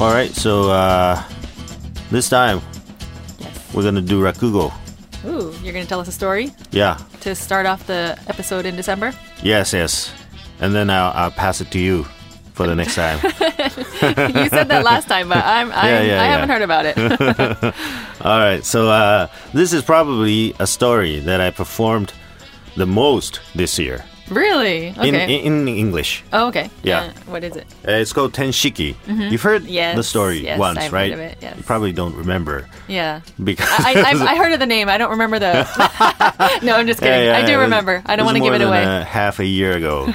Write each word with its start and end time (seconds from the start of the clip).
All 0.00 0.10
right, 0.10 0.32
so 0.34 0.70
uh, 0.70 1.22
this 2.10 2.28
time 2.30 2.60
Yes. 3.38 3.74
we're 3.74 3.82
gonna 3.82 4.00
do 4.00 4.22
rakugo. 4.22 4.72
Ooh, 5.26 5.52
you're 5.62 5.74
going 5.74 5.84
to 5.84 5.88
tell 5.88 6.00
us 6.00 6.08
a 6.08 6.12
story 6.12 6.50
Yeah, 6.70 6.96
to 7.20 7.34
start 7.34 7.66
off 7.66 7.86
the 7.86 8.18
episode 8.26 8.64
in 8.64 8.74
December? 8.76 9.12
yes, 9.42 9.74
yes, 9.74 10.10
and 10.60 10.74
then 10.74 10.88
I'll, 10.88 11.12
I'll 11.14 11.30
pass 11.30 11.60
it 11.60 11.70
to 11.72 11.78
you 11.78 12.04
for 12.54 12.66
the 12.66 12.74
next 12.74 12.94
time. 12.94 13.18
you 13.24 14.48
said 14.48 14.68
that 14.68 14.82
last 14.82 15.06
time, 15.08 15.28
but 15.28 15.44
I'm, 15.44 15.70
I'm 15.74 15.84
Yeah, 15.90 16.00
yeah, 16.00 16.22
I 16.22 16.24
yeah. 16.24 16.26
haven't 16.32 16.48
heard 16.48 16.62
about 16.62 16.86
it. 16.86 16.96
All 18.24 18.38
right, 18.38 18.64
so 18.64 18.88
uh, 18.88 19.26
this 19.52 19.74
is 19.74 19.82
probably 19.82 20.54
a 20.58 20.66
story 20.66 21.20
that 21.20 21.42
I 21.42 21.50
performed 21.50 22.14
the 22.76 22.86
most 22.86 23.40
this 23.54 23.78
year 23.78 24.02
really? 24.30 24.90
Okay. 24.90 25.38
in, 25.44 25.66
in 25.66 25.68
English. 25.68 26.22
oh, 26.32 26.48
okay. 26.48 26.70
Yeah. 26.82 27.00
Uh, 27.00 27.12
what 27.30 27.44
is 27.44 27.56
it? 27.56 27.66
Uh, 27.86 27.92
it's 27.92 28.12
called 28.12 28.32
Tenshiki. 28.32 28.94
You've 29.06 29.42
heard 29.42 29.62
Mm-hmm. 29.62 29.72
Yes, 29.72 29.96
the 29.96 30.02
story 30.04 30.38
yes, 30.44 30.58
once, 30.58 30.78
I've 30.78 30.84
heard 30.84 30.92
right? 30.92 31.12
of 31.12 31.18
it, 31.18 31.38
yes. 31.40 31.56
You 31.56 31.62
probably 31.64 31.92
don't 31.92 32.14
remember 32.14 32.68
Yeah. 32.88 33.20
because 33.42 33.68
I, 33.70 33.94
I, 33.96 34.10
I 34.32 34.36
heard 34.36 34.52
of 34.52 34.60
the 34.60 34.66
name. 34.66 34.88
I 34.88 34.96
don't 34.98 35.10
remember 35.10 35.38
the. 35.38 35.52
no, 36.62 36.76
I'm 36.76 36.86
just 36.86 37.00
kidding. 37.00 37.12
Yeah, 37.26 37.36
yeah, 37.38 37.44
I 37.44 37.46
do 37.46 37.56
was- 37.58 37.64
remember. 37.64 38.02
I 38.06 38.16
don't 38.16 38.24
want 38.26 38.38
to 38.38 38.42
give 38.42 38.54
it 38.54 38.62
away. 38.62 38.84
uh, 38.84 39.04
half 39.04 39.38
a 39.40 39.44
year 39.44 39.72
ago, 39.76 40.12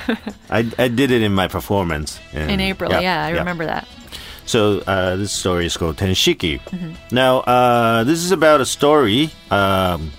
I, 0.50 0.70
I 0.80 0.88
did 0.88 1.12
it 1.12 1.22
in 1.22 1.34
my 1.34 1.48
performance 1.48 2.20
in 2.34 2.60
April, 2.60 2.92
yeah, 2.92 3.24
I 3.26 3.32
remember 3.32 3.66
that. 3.66 3.88
So 4.48 4.80
uh, 4.86 5.16
this 5.16 5.32
story 5.32 5.66
is 5.66 5.76
called 5.76 5.98
Tenshiki. 5.98 6.62
Mm-hmm. 6.62 6.94
Now 7.16 7.40
uh, 7.40 8.04
this 8.04 8.20
is 8.24 8.32
about 8.32 8.62
a 8.62 8.66
story 8.66 9.32
um, 9.50 10.12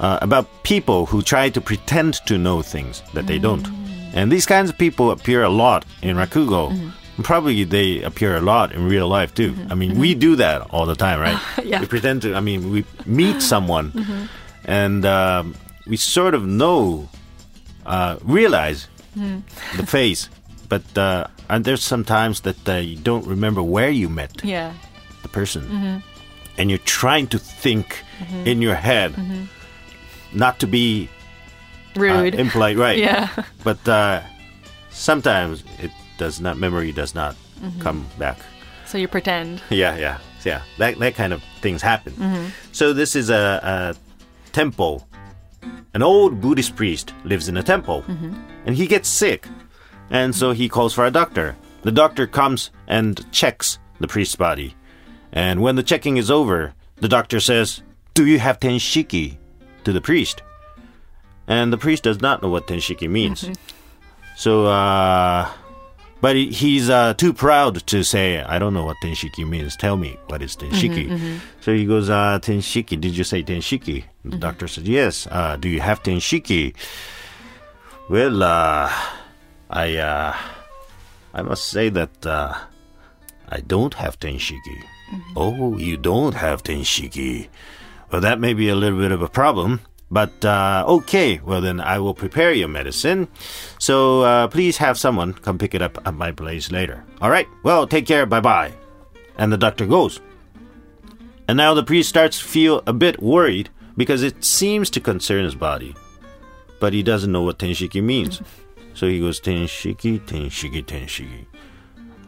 uh, 0.00 0.18
about 0.22 0.46
people 0.62 1.06
who 1.06 1.22
try 1.22 1.50
to 1.50 1.60
pretend 1.60 2.14
to 2.26 2.36
know 2.38 2.62
things 2.62 3.02
that 3.14 3.26
they 3.26 3.38
don't, 3.38 3.64
Mm. 3.66 4.14
and 4.14 4.32
these 4.32 4.46
kinds 4.46 4.70
of 4.70 4.76
people 4.78 5.10
appear 5.10 5.42
a 5.42 5.48
lot 5.48 5.84
in 6.02 6.16
rakugo. 6.16 6.70
Mm-hmm. 6.72 7.22
Probably 7.22 7.64
they 7.64 8.02
appear 8.02 8.36
a 8.36 8.40
lot 8.40 8.72
in 8.72 8.88
real 8.88 9.06
life 9.06 9.34
too. 9.34 9.54
I 9.70 9.74
mean, 9.74 9.98
we 9.98 10.14
do 10.14 10.36
that 10.36 10.62
all 10.70 10.86
the 10.86 10.96
time, 10.96 11.20
right? 11.20 11.36
Mm-hmm. 11.36 11.68
Yeah. 11.70 11.80
We 11.80 11.86
pretend 11.86 12.22
to. 12.22 12.34
I 12.34 12.40
mean, 12.40 12.70
we 12.72 12.84
meet 13.06 13.42
someone, 13.52 13.92
and 14.64 15.04
um, 15.04 15.54
we 15.86 15.96
sort 15.96 16.34
of 16.34 16.42
know, 16.46 17.08
uh, 17.86 18.16
realize 18.24 18.88
the 19.76 19.86
face, 19.86 20.28
but 20.68 20.82
uh, 20.96 21.26
and 21.48 21.64
there's 21.64 21.82
sometimes 21.82 22.40
that 22.42 22.68
uh, 22.68 22.76
you 22.76 22.96
don't 22.96 23.26
remember 23.26 23.62
where 23.62 23.90
you 23.90 24.08
met 24.08 24.32
Yeah. 24.44 24.72
the 25.22 25.28
person, 25.28 26.02
and 26.58 26.70
you're 26.70 26.84
trying 26.86 27.26
to 27.28 27.38
think 27.38 28.02
in 28.44 28.62
your 28.62 28.76
head, 28.76 29.12
not 30.32 30.58
to 30.60 30.66
be 30.66 31.08
uh, 31.96 32.00
Rude. 32.00 32.34
impolite, 32.34 32.76
right? 32.76 32.98
yeah. 33.08 33.28
But 33.64 33.86
uh, 33.88 34.22
sometimes 34.90 35.64
it 35.78 35.90
does 36.18 36.40
not. 36.40 36.58
Memory 36.58 36.92
does 36.92 37.14
not 37.14 37.36
come 37.80 38.06
back. 38.18 38.38
So 38.86 38.98
you 38.98 39.08
pretend. 39.08 39.62
Yeah, 39.70 39.96
yeah, 39.96 40.18
yeah. 40.44 40.62
That 40.78 40.98
that 40.98 41.14
kind 41.14 41.32
of 41.32 41.42
things 41.60 41.82
happen. 41.82 42.52
So 42.72 42.92
this 42.92 43.14
is 43.16 43.30
a, 43.30 43.94
a 43.96 44.50
temple. 44.52 45.06
An 45.92 46.02
old 46.02 46.40
Buddhist 46.40 46.76
priest 46.76 47.12
lives 47.24 47.48
in 47.48 47.56
a 47.56 47.62
temple, 47.62 48.04
and 48.64 48.74
he 48.76 48.86
gets 48.86 49.08
sick, 49.08 49.46
and 50.10 50.34
so 50.34 50.52
he 50.52 50.68
calls 50.68 50.94
for 50.94 51.04
a 51.04 51.10
doctor. 51.10 51.56
The 51.82 51.92
doctor 51.92 52.26
comes 52.26 52.70
and 52.86 53.30
checks 53.32 53.78
the 53.98 54.06
priest's 54.08 54.36
body, 54.36 54.74
and 55.32 55.60
when 55.60 55.76
the 55.76 55.82
checking 55.82 56.16
is 56.16 56.30
over, 56.30 56.72
the 56.96 57.08
doctor 57.08 57.40
says, 57.40 57.82
"Do 58.14 58.24
you 58.24 58.38
have 58.38 58.60
tenshiki?" 58.60 59.36
To 59.84 59.92
the 59.92 60.00
priest, 60.00 60.42
and 61.46 61.72
the 61.72 61.78
priest 61.78 62.04
does 62.04 62.20
not 62.20 62.42
know 62.42 62.48
what 62.48 62.66
tenshiki 62.66 63.08
means. 63.08 63.48
So, 64.36 64.66
uh, 64.66 65.48
but 66.20 66.36
he's 66.36 66.88
uh, 66.90 67.14
too 67.14 67.32
proud 67.32 67.86
to 67.86 68.02
say, 68.04 68.40
I 68.40 68.58
don't 68.58 68.74
know 68.74 68.84
what 68.84 68.96
tenshiki 69.02 69.48
means. 69.48 69.76
Tell 69.76 69.96
me 69.96 70.16
what 70.28 70.42
is 70.42 70.54
tenshiki. 70.56 71.40
So 71.60 71.74
he 71.74 71.86
goes, 71.86 72.08
uh, 72.10 72.38
tenshiki, 72.40 73.00
did 73.00 73.16
you 73.16 73.24
say 73.24 73.42
tenshiki? 73.42 74.04
The 74.24 74.36
doctor 74.36 74.68
said, 74.68 74.86
yes. 74.86 75.26
Uh, 75.26 75.56
do 75.56 75.68
you 75.68 75.80
have 75.80 76.02
tenshiki? 76.02 76.74
Well, 78.08 78.42
uh, 78.42 78.92
I, 79.70 79.96
uh, 79.96 80.36
I 81.32 81.42
must 81.42 81.68
say 81.68 81.88
that, 81.90 82.26
uh, 82.26 82.54
I 83.48 83.60
don't 83.60 83.94
have 83.94 84.18
tenshiki. 84.20 84.82
Oh, 85.36 85.76
you 85.76 85.96
don't 85.96 86.34
have 86.34 86.62
tenshiki. 86.62 87.48
Well, 88.10 88.20
that 88.20 88.40
may 88.40 88.54
be 88.54 88.68
a 88.68 88.74
little 88.74 88.98
bit 88.98 89.12
of 89.12 89.22
a 89.22 89.28
problem. 89.28 89.80
But 90.10 90.44
uh, 90.44 90.84
okay, 90.88 91.38
well 91.44 91.60
then 91.60 91.80
I 91.80 92.00
will 92.00 92.14
prepare 92.14 92.52
your 92.52 92.66
medicine. 92.66 93.28
So 93.78 94.22
uh, 94.22 94.48
please 94.48 94.76
have 94.78 94.98
someone 94.98 95.34
come 95.34 95.56
pick 95.56 95.74
it 95.74 95.82
up 95.82 96.04
at 96.04 96.14
my 96.14 96.32
place 96.32 96.72
later. 96.72 97.04
All 97.20 97.30
right. 97.30 97.46
Well, 97.62 97.86
take 97.86 98.06
care. 98.06 98.26
Bye 98.26 98.40
bye. 98.40 98.72
And 99.38 99.52
the 99.52 99.56
doctor 99.56 99.86
goes. 99.86 100.20
And 101.46 101.56
now 101.56 101.74
the 101.74 101.84
priest 101.84 102.08
starts 102.08 102.38
to 102.38 102.44
feel 102.44 102.82
a 102.86 102.92
bit 102.92 103.22
worried 103.22 103.70
because 103.96 104.22
it 104.22 104.44
seems 104.44 104.90
to 104.90 105.00
concern 105.00 105.44
his 105.44 105.54
body, 105.54 105.94
but 106.78 106.92
he 106.92 107.02
doesn't 107.02 107.32
know 107.32 107.42
what 107.42 107.58
tenshiki 107.58 108.02
means. 108.02 108.40
so 108.94 109.08
he 109.08 109.20
goes 109.20 109.40
tenshiki, 109.40 110.20
tenshiki, 110.20 110.84
tenshiki. 110.84 111.46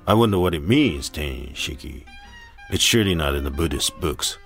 I 0.07 0.15
wonder 0.15 0.39
what 0.39 0.55
it 0.55 0.67
means, 0.67 1.09
tenshiki. 1.09 2.05
It's 2.71 2.83
surely 2.83 3.15
not 3.15 3.35
in 3.35 3.45
the 3.45 3.51
Buddhist 3.51 3.99
books. 4.01 4.39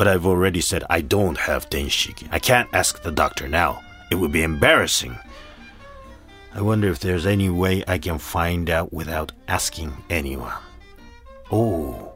But 0.00 0.08
I've 0.08 0.24
already 0.24 0.62
said 0.62 0.82
I 0.88 1.02
don't 1.02 1.36
have 1.36 1.68
tenshiki. 1.68 2.26
I 2.32 2.38
can't 2.38 2.70
ask 2.72 3.02
the 3.02 3.12
doctor 3.12 3.46
now. 3.46 3.82
It 4.10 4.14
would 4.14 4.32
be 4.32 4.42
embarrassing. 4.42 5.18
I 6.54 6.62
wonder 6.62 6.88
if 6.88 7.00
there's 7.00 7.26
any 7.26 7.50
way 7.50 7.84
I 7.86 7.98
can 7.98 8.16
find 8.16 8.70
out 8.70 8.94
without 8.94 9.32
asking 9.46 9.92
anyone. 10.08 10.54
Oh, 11.52 12.14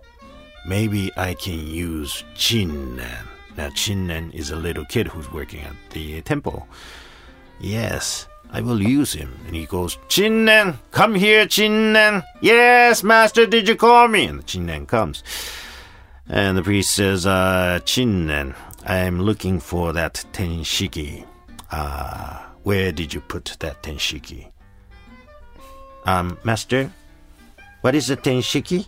maybe 0.66 1.12
I 1.18 1.34
can 1.34 1.66
use 1.66 2.24
Chinnen. 2.34 3.26
Now, 3.54 3.68
Chinnen 3.68 4.32
is 4.32 4.50
a 4.50 4.56
little 4.56 4.86
kid 4.86 5.08
who's 5.08 5.30
working 5.30 5.60
at 5.60 5.76
the 5.90 6.22
temple. 6.22 6.66
Yes, 7.60 8.26
I 8.50 8.62
will 8.62 8.82
use 8.82 9.12
him. 9.12 9.38
And 9.46 9.54
he 9.54 9.66
goes, 9.66 9.98
Chinnen, 10.08 10.78
come 10.90 11.14
here, 11.14 11.44
Chinnen. 11.44 12.24
Yes, 12.40 13.02
master, 13.02 13.44
did 13.44 13.68
you 13.68 13.76
call 13.76 14.08
me? 14.08 14.24
And 14.24 14.46
Chinnen 14.46 14.88
comes. 14.88 15.22
And 16.28 16.56
the 16.56 16.62
priest 16.62 16.94
says, 16.94 17.26
uh, 17.26 17.80
Chinnen, 17.84 18.54
I'm 18.86 19.20
looking 19.20 19.60
for 19.60 19.92
that 19.92 20.24
tenshiki. 20.32 21.26
Uh, 21.70 22.38
where 22.62 22.92
did 22.92 23.12
you 23.12 23.20
put 23.20 23.56
that 23.60 23.82
tenshiki? 23.82 24.50
Um, 26.06 26.38
master, 26.44 26.90
what 27.82 27.94
is 27.94 28.08
a 28.08 28.16
tenshiki? 28.16 28.86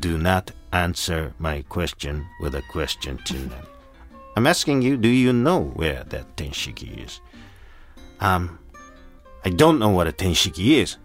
Do 0.00 0.18
not 0.18 0.50
answer 0.72 1.32
my 1.38 1.62
question 1.68 2.26
with 2.40 2.56
a 2.56 2.62
question, 2.62 3.18
Chinnen. 3.18 3.64
I'm 4.36 4.48
asking 4.48 4.82
you, 4.82 4.96
do 4.96 5.08
you 5.08 5.32
know 5.32 5.62
where 5.74 6.02
that 6.04 6.36
tenshiki 6.36 7.04
is? 7.04 7.20
Um, 8.18 8.58
I 9.44 9.50
don't 9.50 9.78
know 9.78 9.90
what 9.90 10.08
a 10.08 10.12
tenshiki 10.12 10.78
is. 10.82 10.96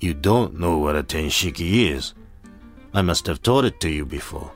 You 0.00 0.14
don't 0.14 0.58
know 0.58 0.78
what 0.78 0.96
a 0.96 1.04
tenshiki 1.04 1.92
is. 1.92 2.14
I 2.96 3.02
must 3.02 3.26
have 3.26 3.42
taught 3.42 3.66
it 3.66 3.78
to 3.80 3.90
you 3.90 4.06
before. 4.06 4.50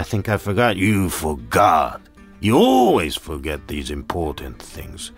I 0.00 0.02
think 0.02 0.28
I 0.28 0.36
forgot. 0.36 0.76
You 0.76 1.08
forgot. 1.08 2.02
You 2.40 2.56
always 2.56 3.14
forget 3.14 3.68
these 3.68 3.88
important 3.88 4.60
things. 4.60 5.12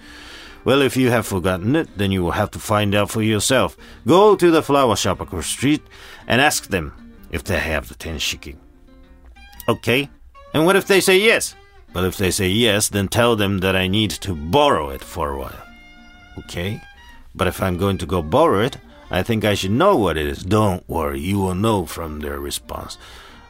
Well, 0.62 0.82
if 0.82 0.94
you 0.94 1.08
have 1.08 1.26
forgotten 1.26 1.74
it, 1.74 1.88
then 1.96 2.12
you 2.12 2.22
will 2.22 2.32
have 2.32 2.50
to 2.50 2.58
find 2.58 2.94
out 2.94 3.10
for 3.10 3.22
yourself. 3.22 3.78
Go 4.06 4.36
to 4.36 4.50
the 4.50 4.62
flower 4.62 4.94
shop 4.94 5.22
across 5.22 5.46
the 5.46 5.52
street 5.52 5.82
and 6.26 6.42
ask 6.42 6.66
them 6.66 6.92
if 7.30 7.44
they 7.44 7.58
have 7.58 7.88
the 7.88 7.94
tenshiki. 7.94 8.56
Okay? 9.66 10.10
And 10.52 10.66
what 10.66 10.76
if 10.76 10.86
they 10.86 11.00
say 11.00 11.16
yes? 11.18 11.54
Well, 11.94 12.04
if 12.04 12.18
they 12.18 12.30
say 12.30 12.48
yes, 12.48 12.90
then 12.90 13.08
tell 13.08 13.36
them 13.36 13.60
that 13.60 13.74
I 13.74 13.88
need 13.88 14.10
to 14.10 14.34
borrow 14.34 14.90
it 14.90 15.02
for 15.02 15.30
a 15.30 15.38
while. 15.38 15.64
Okay? 16.40 16.82
But 17.34 17.48
if 17.48 17.62
I'm 17.62 17.78
going 17.78 17.96
to 17.98 18.06
go 18.06 18.20
borrow 18.20 18.60
it, 18.60 18.76
I 19.10 19.22
think 19.22 19.44
I 19.44 19.54
should 19.54 19.70
know 19.70 19.96
what 19.96 20.16
it 20.16 20.26
is. 20.26 20.42
Don't 20.42 20.86
worry, 20.88 21.20
you 21.20 21.38
will 21.38 21.54
know 21.54 21.86
from 21.86 22.20
their 22.20 22.38
response. 22.38 22.98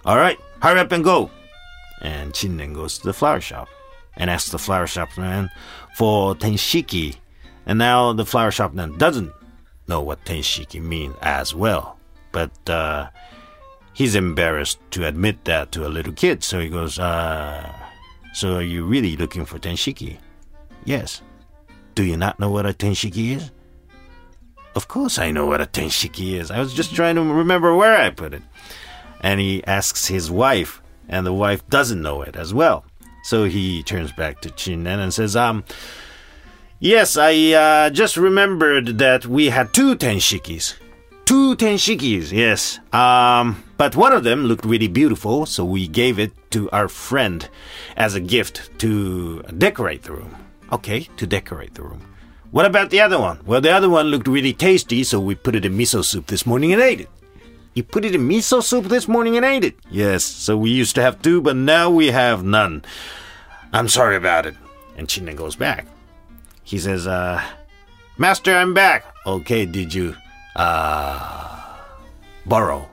All 0.04 0.16
right, 0.16 0.38
hurry 0.62 0.80
up 0.80 0.92
and 0.92 1.02
go. 1.04 1.30
And 2.00 2.32
Chinnen 2.32 2.74
goes 2.74 2.98
to 2.98 3.06
the 3.06 3.12
flower 3.12 3.40
shop 3.40 3.68
and 4.16 4.30
asks 4.30 4.50
the 4.50 4.58
flower 4.58 4.86
shop 4.86 5.16
man 5.16 5.50
for 5.96 6.34
tenshiki. 6.34 7.16
And 7.66 7.78
now 7.78 8.12
the 8.12 8.24
flower 8.24 8.50
shop 8.50 8.72
man 8.72 8.96
doesn't 8.98 9.32
know 9.88 10.00
what 10.00 10.24
tenshiki 10.24 10.80
means 10.80 11.16
as 11.22 11.54
well. 11.54 11.98
But 12.30 12.52
uh, 12.70 13.08
he's 13.94 14.14
embarrassed 14.14 14.78
to 14.92 15.06
admit 15.06 15.44
that 15.44 15.72
to 15.72 15.86
a 15.86 15.90
little 15.90 16.12
kid. 16.12 16.44
So 16.44 16.60
he 16.60 16.68
goes, 16.68 16.98
uh, 16.98 17.72
So 18.32 18.56
are 18.56 18.62
you 18.62 18.84
really 18.84 19.16
looking 19.16 19.44
for 19.44 19.58
tenshiki? 19.58 20.18
Yes. 20.84 21.22
Do 21.94 22.04
you 22.04 22.16
not 22.16 22.38
know 22.38 22.50
what 22.50 22.66
a 22.66 22.72
tenshiki 22.72 23.36
is? 23.36 23.50
Of 24.78 24.86
course 24.86 25.18
I 25.18 25.32
know 25.32 25.44
what 25.44 25.60
a 25.60 25.66
tenshiki 25.66 26.34
is. 26.40 26.52
I 26.52 26.60
was 26.60 26.72
just 26.72 26.94
trying 26.94 27.16
to 27.16 27.22
remember 27.22 27.74
where 27.74 27.96
I 27.96 28.10
put 28.10 28.32
it. 28.32 28.42
And 29.20 29.40
he 29.40 29.64
asks 29.64 30.06
his 30.06 30.30
wife, 30.30 30.80
and 31.08 31.26
the 31.26 31.32
wife 31.32 31.68
doesn't 31.68 32.00
know 32.00 32.22
it 32.22 32.36
as 32.36 32.54
well. 32.54 32.84
So 33.24 33.42
he 33.46 33.82
turns 33.82 34.12
back 34.12 34.40
to 34.42 34.50
Chinnen 34.50 35.00
and 35.00 35.12
says, 35.12 35.34
um, 35.34 35.64
Yes, 36.78 37.16
I 37.16 37.32
uh, 37.64 37.90
just 37.90 38.16
remembered 38.16 38.98
that 38.98 39.26
we 39.26 39.46
had 39.46 39.74
two 39.74 39.96
tenshikis. 39.96 40.74
two 41.24 41.56
tenshikis, 41.56 42.30
yes. 42.30 42.78
Um, 42.92 43.64
but 43.78 43.96
one 43.96 44.12
of 44.12 44.22
them 44.22 44.44
looked 44.44 44.64
really 44.64 44.86
beautiful, 44.86 45.44
so 45.44 45.64
we 45.64 45.88
gave 45.88 46.20
it 46.20 46.30
to 46.52 46.70
our 46.70 46.86
friend 46.86 47.48
as 47.96 48.14
a 48.14 48.20
gift 48.20 48.70
to 48.78 49.42
decorate 49.58 50.04
the 50.04 50.12
room. 50.12 50.36
Okay, 50.70 51.08
to 51.16 51.26
decorate 51.26 51.74
the 51.74 51.82
room. 51.82 52.02
What 52.50 52.64
about 52.64 52.90
the 52.90 53.00
other 53.00 53.18
one? 53.18 53.40
Well, 53.44 53.60
the 53.60 53.70
other 53.72 53.90
one 53.90 54.06
looked 54.06 54.26
really 54.26 54.52
tasty, 54.54 55.04
so 55.04 55.20
we 55.20 55.34
put 55.34 55.54
it 55.54 55.64
in 55.64 55.76
miso 55.76 56.04
soup 56.04 56.26
this 56.26 56.46
morning 56.46 56.72
and 56.72 56.80
ate 56.80 57.00
it. 57.00 57.10
You 57.74 57.82
put 57.82 58.04
it 58.04 58.14
in 58.14 58.26
miso 58.26 58.62
soup 58.62 58.86
this 58.86 59.06
morning 59.06 59.36
and 59.36 59.44
ate 59.44 59.64
it? 59.64 59.76
Yes, 59.90 60.24
so 60.24 60.56
we 60.56 60.70
used 60.70 60.94
to 60.94 61.02
have 61.02 61.20
two, 61.20 61.42
but 61.42 61.56
now 61.56 61.90
we 61.90 62.06
have 62.08 62.42
none. 62.42 62.84
I'm 63.72 63.88
sorry 63.88 64.16
about 64.16 64.46
it. 64.46 64.54
And 64.96 65.06
Chinnen 65.06 65.36
goes 65.36 65.56
back. 65.56 65.86
He 66.64 66.78
says, 66.78 67.06
uh, 67.06 67.42
Master, 68.16 68.54
I'm 68.54 68.72
back. 68.74 69.04
Okay, 69.26 69.66
did 69.66 69.92
you, 69.92 70.16
uh, 70.56 71.76
borrow 72.46 72.88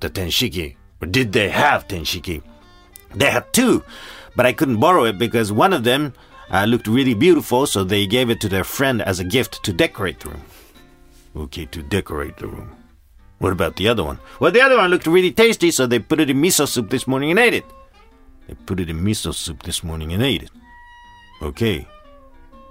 the 0.00 0.10
tenshiki? 0.10 0.74
Or 1.00 1.06
did 1.06 1.32
they 1.32 1.48
have 1.50 1.86
tenshiki? 1.86 2.42
They 3.14 3.30
had 3.30 3.50
two, 3.52 3.84
but 4.34 4.44
I 4.44 4.52
couldn't 4.52 4.80
borrow 4.80 5.04
it 5.04 5.18
because 5.18 5.52
one 5.52 5.72
of 5.72 5.84
them 5.84 6.12
uh, 6.50 6.64
looked 6.64 6.86
really 6.86 7.14
beautiful, 7.14 7.66
so 7.66 7.84
they 7.84 8.06
gave 8.06 8.30
it 8.30 8.40
to 8.40 8.48
their 8.48 8.64
friend 8.64 9.02
as 9.02 9.20
a 9.20 9.24
gift 9.24 9.62
to 9.64 9.72
decorate 9.72 10.20
the 10.20 10.30
room. 10.30 10.44
Okay, 11.34 11.66
to 11.66 11.82
decorate 11.82 12.36
the 12.36 12.46
room. 12.46 12.70
What 13.38 13.52
about 13.52 13.76
the 13.76 13.88
other 13.88 14.02
one? 14.02 14.18
Well, 14.40 14.52
the 14.52 14.62
other 14.62 14.78
one 14.78 14.90
looked 14.90 15.06
really 15.06 15.32
tasty, 15.32 15.70
so 15.70 15.86
they 15.86 15.98
put 15.98 16.20
it 16.20 16.30
in 16.30 16.40
miso 16.40 16.66
soup 16.66 16.88
this 16.90 17.06
morning 17.06 17.30
and 17.30 17.38
ate 17.38 17.54
it. 17.54 17.64
They 18.48 18.54
put 18.54 18.80
it 18.80 18.88
in 18.88 19.00
miso 19.00 19.34
soup 19.34 19.62
this 19.62 19.84
morning 19.84 20.12
and 20.12 20.22
ate 20.22 20.44
it. 20.44 20.50
Okay. 21.42 21.86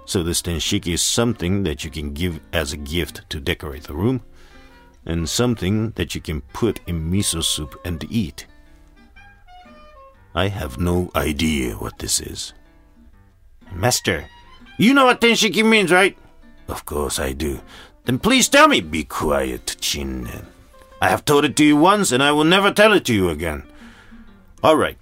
So 0.06 0.22
this 0.22 0.42
tenshiki 0.42 0.94
is 0.94 1.02
something 1.02 1.62
that 1.64 1.84
you 1.84 1.90
can 1.90 2.12
give 2.14 2.40
as 2.52 2.72
a 2.72 2.76
gift 2.76 3.28
to 3.30 3.40
decorate 3.40 3.84
the 3.84 3.94
room, 3.94 4.22
and 5.04 5.28
something 5.28 5.90
that 5.92 6.14
you 6.14 6.20
can 6.20 6.40
put 6.40 6.80
in 6.86 7.10
miso 7.10 7.44
soup 7.44 7.78
and 7.84 8.04
eat. 8.10 8.46
I 10.34 10.48
have 10.48 10.78
no 10.78 11.10
idea 11.14 11.74
what 11.74 11.98
this 11.98 12.20
is. 12.20 12.52
Master, 13.76 14.24
you 14.78 14.94
know 14.94 15.06
what 15.06 15.20
tenshiki 15.20 15.64
means, 15.64 15.92
right? 15.92 16.16
Of 16.68 16.84
course 16.84 17.18
I 17.18 17.32
do. 17.32 17.60
Then 18.04 18.18
please 18.18 18.48
tell 18.48 18.68
me. 18.68 18.80
Be 18.80 19.04
quiet, 19.04 19.76
Chinnen. 19.80 20.46
I 21.00 21.08
have 21.08 21.24
told 21.24 21.44
it 21.44 21.56
to 21.56 21.64
you 21.64 21.76
once, 21.76 22.10
and 22.10 22.22
I 22.22 22.32
will 22.32 22.44
never 22.44 22.72
tell 22.72 22.92
it 22.92 23.04
to 23.06 23.14
you 23.14 23.28
again. 23.28 23.64
All 24.62 24.76
right. 24.76 24.96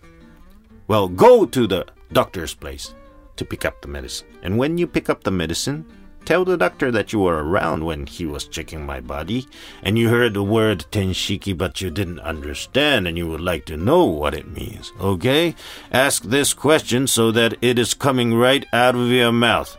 Well, 0.89 1.09
go 1.09 1.47
to 1.47 1.67
the 1.67 1.87
doctor's 2.13 2.55
place 2.55 2.95
to 3.37 3.45
pick 3.45 3.65
up 3.65 3.81
the 3.81 3.89
medicine. 3.89 4.29
And 4.43 4.59
when 4.59 4.77
you 4.77 4.87
pick 4.87 5.09
up 5.09 5.23
the 5.23 5.31
medicine, 5.31 5.87
tell 6.25 6.45
the 6.45 6.57
doctor 6.57 6.91
that 6.91 7.13
you 7.13 7.21
were 7.21 7.43
around 7.43 7.85
when 7.85 8.07
he 8.07 8.27
was 8.27 8.49
checking 8.49 8.85
my 8.85 9.01
body, 9.01 9.47
and 9.83 9.99
you 9.99 10.09
heard 10.09 10.35
the 10.35 10.43
word 10.43 10.87
tenshiki, 10.91 11.57
but 11.57 11.81
you 11.81 11.91
didn't 11.91 12.21
understand, 12.21 13.07
and 13.07 13.17
you 13.17 13.29
would 13.29 13.41
like 13.41 13.65
to 13.67 13.77
know 13.77 14.05
what 14.05 14.35
it 14.35 14.51
means. 14.51 14.93
Okay? 15.01 15.55
Ask 15.93 16.23
this 16.25 16.55
question 16.55 17.07
so 17.07 17.31
that 17.33 17.57
it 17.61 17.79
is 17.79 17.95
coming 17.95 18.35
right 18.35 18.67
out 18.73 18.95
of 18.95 19.09
your 19.09 19.33
mouth. 19.33 19.77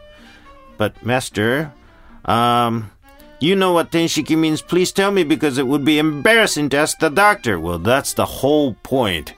But, 0.77 1.05
Master, 1.05 1.73
um, 2.25 2.91
you 3.39 3.55
know 3.55 3.73
what 3.73 3.91
tenshiki 3.91 4.37
means. 4.37 4.61
Please 4.61 4.91
tell 4.91 5.11
me 5.11 5.23
because 5.23 5.57
it 5.57 5.67
would 5.67 5.85
be 5.85 5.99
embarrassing 5.99 6.69
to 6.69 6.77
ask 6.77 6.99
the 6.99 7.09
doctor. 7.09 7.59
Well, 7.59 7.79
that's 7.79 8.13
the 8.13 8.25
whole 8.25 8.73
point. 8.75 9.33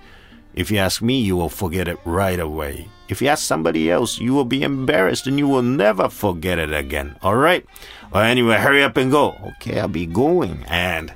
If 0.58 0.72
you 0.72 0.80
ask 0.80 1.04
me, 1.04 1.20
you 1.20 1.36
will 1.38 1.50
forget 1.50 1.88
it 1.88 2.00
right 2.04 2.40
away. 2.40 2.88
If 3.10 3.22
you 3.22 3.28
ask 3.28 3.46
somebody 3.46 3.92
else, 3.92 4.18
you 4.18 4.34
will 4.34 4.44
be 4.44 4.64
embarrassed 4.64 5.28
and 5.28 5.38
you 5.38 5.48
will 5.48 5.62
never 5.62 6.10
forget 6.10 6.58
it 6.58 6.74
again. 6.74 7.16
All 7.22 7.36
right? 7.36 7.64
Well, 8.12 8.24
anyway, 8.24 8.58
hurry 8.58 8.82
up 8.82 8.98
and 8.98 9.12
go. 9.12 9.36
Okay, 9.62 9.80
I'll 9.80 9.88
be 9.88 10.08
going. 10.08 10.66
And 10.68 11.14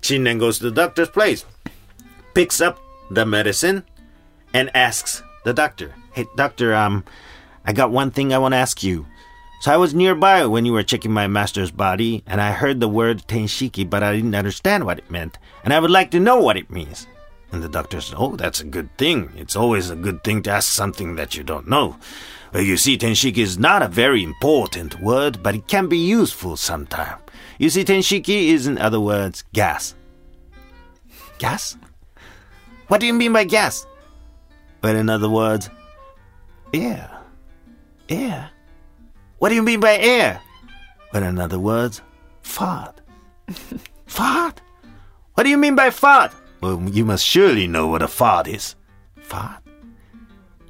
Chinnen 0.00 0.40
goes 0.40 0.58
to 0.58 0.64
the 0.64 0.72
doctor's 0.72 1.10
place, 1.10 1.44
picks 2.34 2.60
up 2.60 2.80
the 3.08 3.24
medicine, 3.24 3.84
and 4.52 4.74
asks 4.74 5.22
the 5.44 5.54
doctor, 5.54 5.94
Hey, 6.12 6.26
doctor, 6.36 6.74
um, 6.74 7.04
I 7.64 7.72
got 7.72 7.92
one 7.92 8.10
thing 8.10 8.34
I 8.34 8.38
want 8.38 8.52
to 8.52 8.58
ask 8.58 8.82
you. 8.82 9.06
So 9.60 9.70
I 9.72 9.76
was 9.76 9.94
nearby 9.94 10.44
when 10.46 10.66
you 10.66 10.72
were 10.72 10.82
checking 10.82 11.12
my 11.12 11.28
master's 11.28 11.70
body, 11.70 12.24
and 12.26 12.40
I 12.40 12.50
heard 12.50 12.80
the 12.80 12.88
word 12.88 13.28
tenshiki, 13.28 13.88
but 13.88 14.02
I 14.02 14.12
didn't 14.12 14.34
understand 14.34 14.86
what 14.86 14.98
it 14.98 15.08
meant, 15.08 15.38
and 15.62 15.72
I 15.72 15.78
would 15.78 15.92
like 15.92 16.10
to 16.10 16.18
know 16.18 16.38
what 16.38 16.56
it 16.56 16.68
means. 16.68 17.06
And 17.52 17.62
the 17.62 17.68
doctor 17.68 18.00
said, 18.00 18.16
Oh, 18.18 18.34
that's 18.34 18.60
a 18.60 18.64
good 18.64 18.96
thing. 18.96 19.30
It's 19.36 19.54
always 19.54 19.90
a 19.90 19.96
good 19.96 20.24
thing 20.24 20.42
to 20.44 20.50
ask 20.50 20.72
something 20.72 21.16
that 21.16 21.36
you 21.36 21.44
don't 21.44 21.68
know. 21.68 21.96
Well, 22.52 22.62
you 22.62 22.76
see, 22.76 22.98
tenshiki 22.98 23.38
is 23.38 23.58
not 23.58 23.82
a 23.82 23.88
very 23.88 24.22
important 24.22 25.00
word, 25.00 25.42
but 25.42 25.54
it 25.54 25.68
can 25.68 25.86
be 25.86 25.98
useful 25.98 26.56
sometime. 26.56 27.18
You 27.58 27.70
see, 27.70 27.84
tenshiki 27.84 28.48
is, 28.48 28.66
in 28.66 28.78
other 28.78 29.00
words, 29.00 29.44
gas. 29.52 29.94
Gas? 31.38 31.76
What 32.88 33.00
do 33.00 33.06
you 33.06 33.14
mean 33.14 33.32
by 33.32 33.44
gas? 33.44 33.86
Well, 34.82 34.96
in 34.96 35.08
other 35.08 35.28
words, 35.28 35.70
air. 36.74 37.10
Air? 38.08 38.50
What 39.38 39.48
do 39.48 39.54
you 39.54 39.62
mean 39.62 39.80
by 39.80 39.96
air? 39.98 40.40
Well, 41.12 41.22
in 41.22 41.38
other 41.38 41.58
words, 41.58 42.02
fart. 42.42 43.00
fart? 44.06 44.60
What 45.34 45.44
do 45.44 45.50
you 45.50 45.58
mean 45.58 45.74
by 45.74 45.90
fart? 45.90 46.32
Well, 46.62 46.80
you 46.88 47.04
must 47.04 47.26
surely 47.26 47.66
know 47.66 47.88
what 47.88 48.02
a 48.02 48.08
fart 48.08 48.46
is. 48.46 48.76
Fart? 49.20 49.60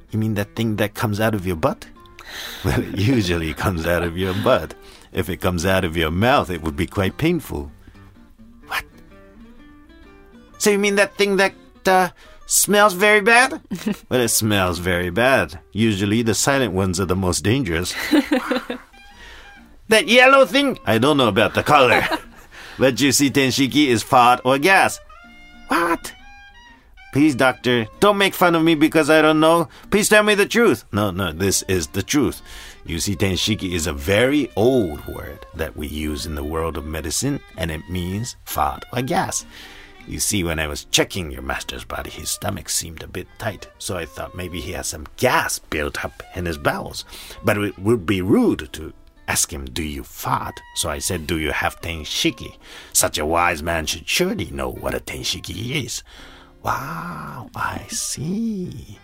You 0.09 0.17
mean 0.17 0.33
that 0.33 0.55
thing 0.55 0.77
that 0.77 0.95
comes 0.95 1.19
out 1.19 1.35
of 1.35 1.45
your 1.45 1.55
butt? 1.55 1.85
Well, 2.65 2.81
it 2.81 2.97
usually 2.97 3.53
comes 3.53 3.85
out 3.85 4.01
of 4.01 4.17
your 4.17 4.33
butt. 4.33 4.73
If 5.11 5.29
it 5.29 5.37
comes 5.39 5.67
out 5.67 5.85
of 5.85 5.95
your 5.95 6.09
mouth, 6.09 6.49
it 6.49 6.63
would 6.63 6.75
be 6.75 6.87
quite 6.87 7.17
painful. 7.17 7.71
What? 8.65 8.83
So 10.57 10.71
you 10.71 10.79
mean 10.79 10.95
that 10.95 11.15
thing 11.15 11.37
that 11.37 11.53
uh, 11.85 12.09
smells 12.47 12.93
very 12.95 13.21
bad? 13.21 13.61
well, 14.09 14.21
it 14.21 14.29
smells 14.29 14.79
very 14.79 15.11
bad. 15.11 15.59
Usually 15.73 16.23
the 16.23 16.33
silent 16.33 16.73
ones 16.73 16.99
are 16.99 17.05
the 17.05 17.15
most 17.15 17.43
dangerous. 17.43 17.93
that 19.89 20.07
yellow 20.07 20.47
thing? 20.47 20.79
I 20.85 20.97
don't 20.97 21.17
know 21.17 21.27
about 21.27 21.53
the 21.53 21.61
color. 21.61 22.01
but 22.79 22.99
you 22.99 23.11
see, 23.11 23.29
Tenshiki 23.29 23.87
is 23.87 24.01
fart 24.01 24.41
or 24.43 24.57
gas. 24.57 24.99
What? 25.73 26.13
Please, 27.13 27.33
doctor, 27.33 27.87
don't 27.99 28.19
make 28.19 28.35
fun 28.35 28.53
of 28.53 28.63
me 28.63 28.75
because 28.75 29.09
I 29.09 29.23
don't 29.23 29.39
know. 29.39 29.69
Please 29.89 30.07
tell 30.07 30.21
me 30.21 30.35
the 30.35 30.45
truth. 30.45 30.85
No, 30.91 31.09
no, 31.09 31.31
this 31.31 31.63
is 31.63 31.87
the 31.87 32.03
truth. 32.03 32.43
You 32.85 32.99
see, 32.99 33.15
tenshiki 33.15 33.71
is 33.71 33.87
a 33.87 33.93
very 33.93 34.51
old 34.55 35.03
word 35.07 35.47
that 35.55 35.75
we 35.75 35.87
use 35.87 36.27
in 36.27 36.35
the 36.35 36.43
world 36.43 36.77
of 36.77 36.85
medicine, 36.85 37.39
and 37.57 37.71
it 37.71 37.89
means 37.89 38.35
fart 38.45 38.85
or 38.93 39.01
gas. 39.01 39.47
You 40.07 40.19
see, 40.19 40.43
when 40.43 40.59
I 40.59 40.67
was 40.67 40.85
checking 40.85 41.31
your 41.31 41.41
master's 41.41 41.85
body, 41.85 42.11
his 42.11 42.29
stomach 42.29 42.69
seemed 42.69 43.01
a 43.01 43.07
bit 43.07 43.27
tight, 43.39 43.67
so 43.79 43.97
I 43.97 44.05
thought 44.05 44.35
maybe 44.35 44.61
he 44.61 44.73
has 44.73 44.85
some 44.85 45.07
gas 45.17 45.57
built 45.57 46.05
up 46.05 46.21
in 46.35 46.45
his 46.45 46.59
bowels. 46.59 47.03
But 47.43 47.57
it 47.57 47.79
would 47.79 48.05
be 48.05 48.21
rude 48.21 48.69
to 48.73 48.93
ask 49.27 49.51
him, 49.51 49.65
Do 49.65 49.83
you 49.83 50.03
fart? 50.03 50.59
So 50.75 50.89
I 50.89 50.99
said, 50.99 51.27
Do 51.27 51.39
you 51.39 51.51
have 51.51 51.81
tenshiki? 51.81 52.57
Such 52.93 53.17
a 53.17 53.25
wise 53.25 53.63
man 53.63 53.85
should 53.85 54.07
surely 54.07 54.49
know 54.51 54.69
what 54.69 54.93
a 54.93 54.99
tenshiki 54.99 55.83
is. 55.85 56.03
Wow, 56.63 57.49
I 57.55 57.85
see. 57.89 58.99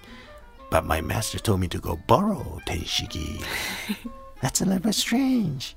But 0.69 0.85
my 0.85 1.01
master 1.01 1.39
told 1.39 1.59
me 1.59 1.67
to 1.69 1.79
go 1.79 1.99
borrow 2.07 2.59
tenshiki. 2.65 3.43
That's 4.41 4.61
a 4.61 4.65
little 4.65 4.79
bit 4.81 4.95
strange. 4.95 5.75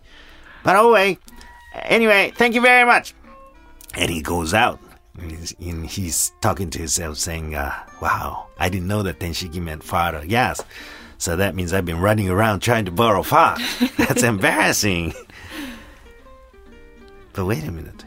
But 0.63 0.77
anyway. 0.77 1.19
Anyway, 1.75 2.33
thank 2.37 2.55
you 2.55 2.61
very 2.61 2.85
much. 2.85 3.15
And 3.95 4.11
he 4.11 4.23
goes 4.23 4.55
out. 4.55 4.79
And 5.19 5.31
he's, 5.31 5.55
and 5.61 5.87
he's 5.87 6.33
talking 6.41 6.71
to 6.71 6.79
himself, 6.79 7.19
saying, 7.19 7.55
uh, 7.55 7.75
"Wow, 8.01 8.49
I 8.59 8.71
didn't 8.71 8.89
know 8.89 9.03
that 9.03 9.21
tenshiki 9.21 9.61
meant 9.61 9.83
fart 9.85 10.15
or 10.15 10.25
gas. 10.25 10.63
So 11.23 11.37
that 11.37 11.55
means 11.55 11.73
I've 11.73 11.87
been 11.87 12.01
running 12.01 12.29
around 12.29 12.63
trying 12.63 12.85
to 12.87 12.91
borrow 12.91 13.23
fart. 13.23 13.61
That's 13.97 14.25
embarrassing." 14.25 15.15
but 17.33 17.45
wait 17.45 17.63
a 17.63 17.71
minute. 17.71 18.05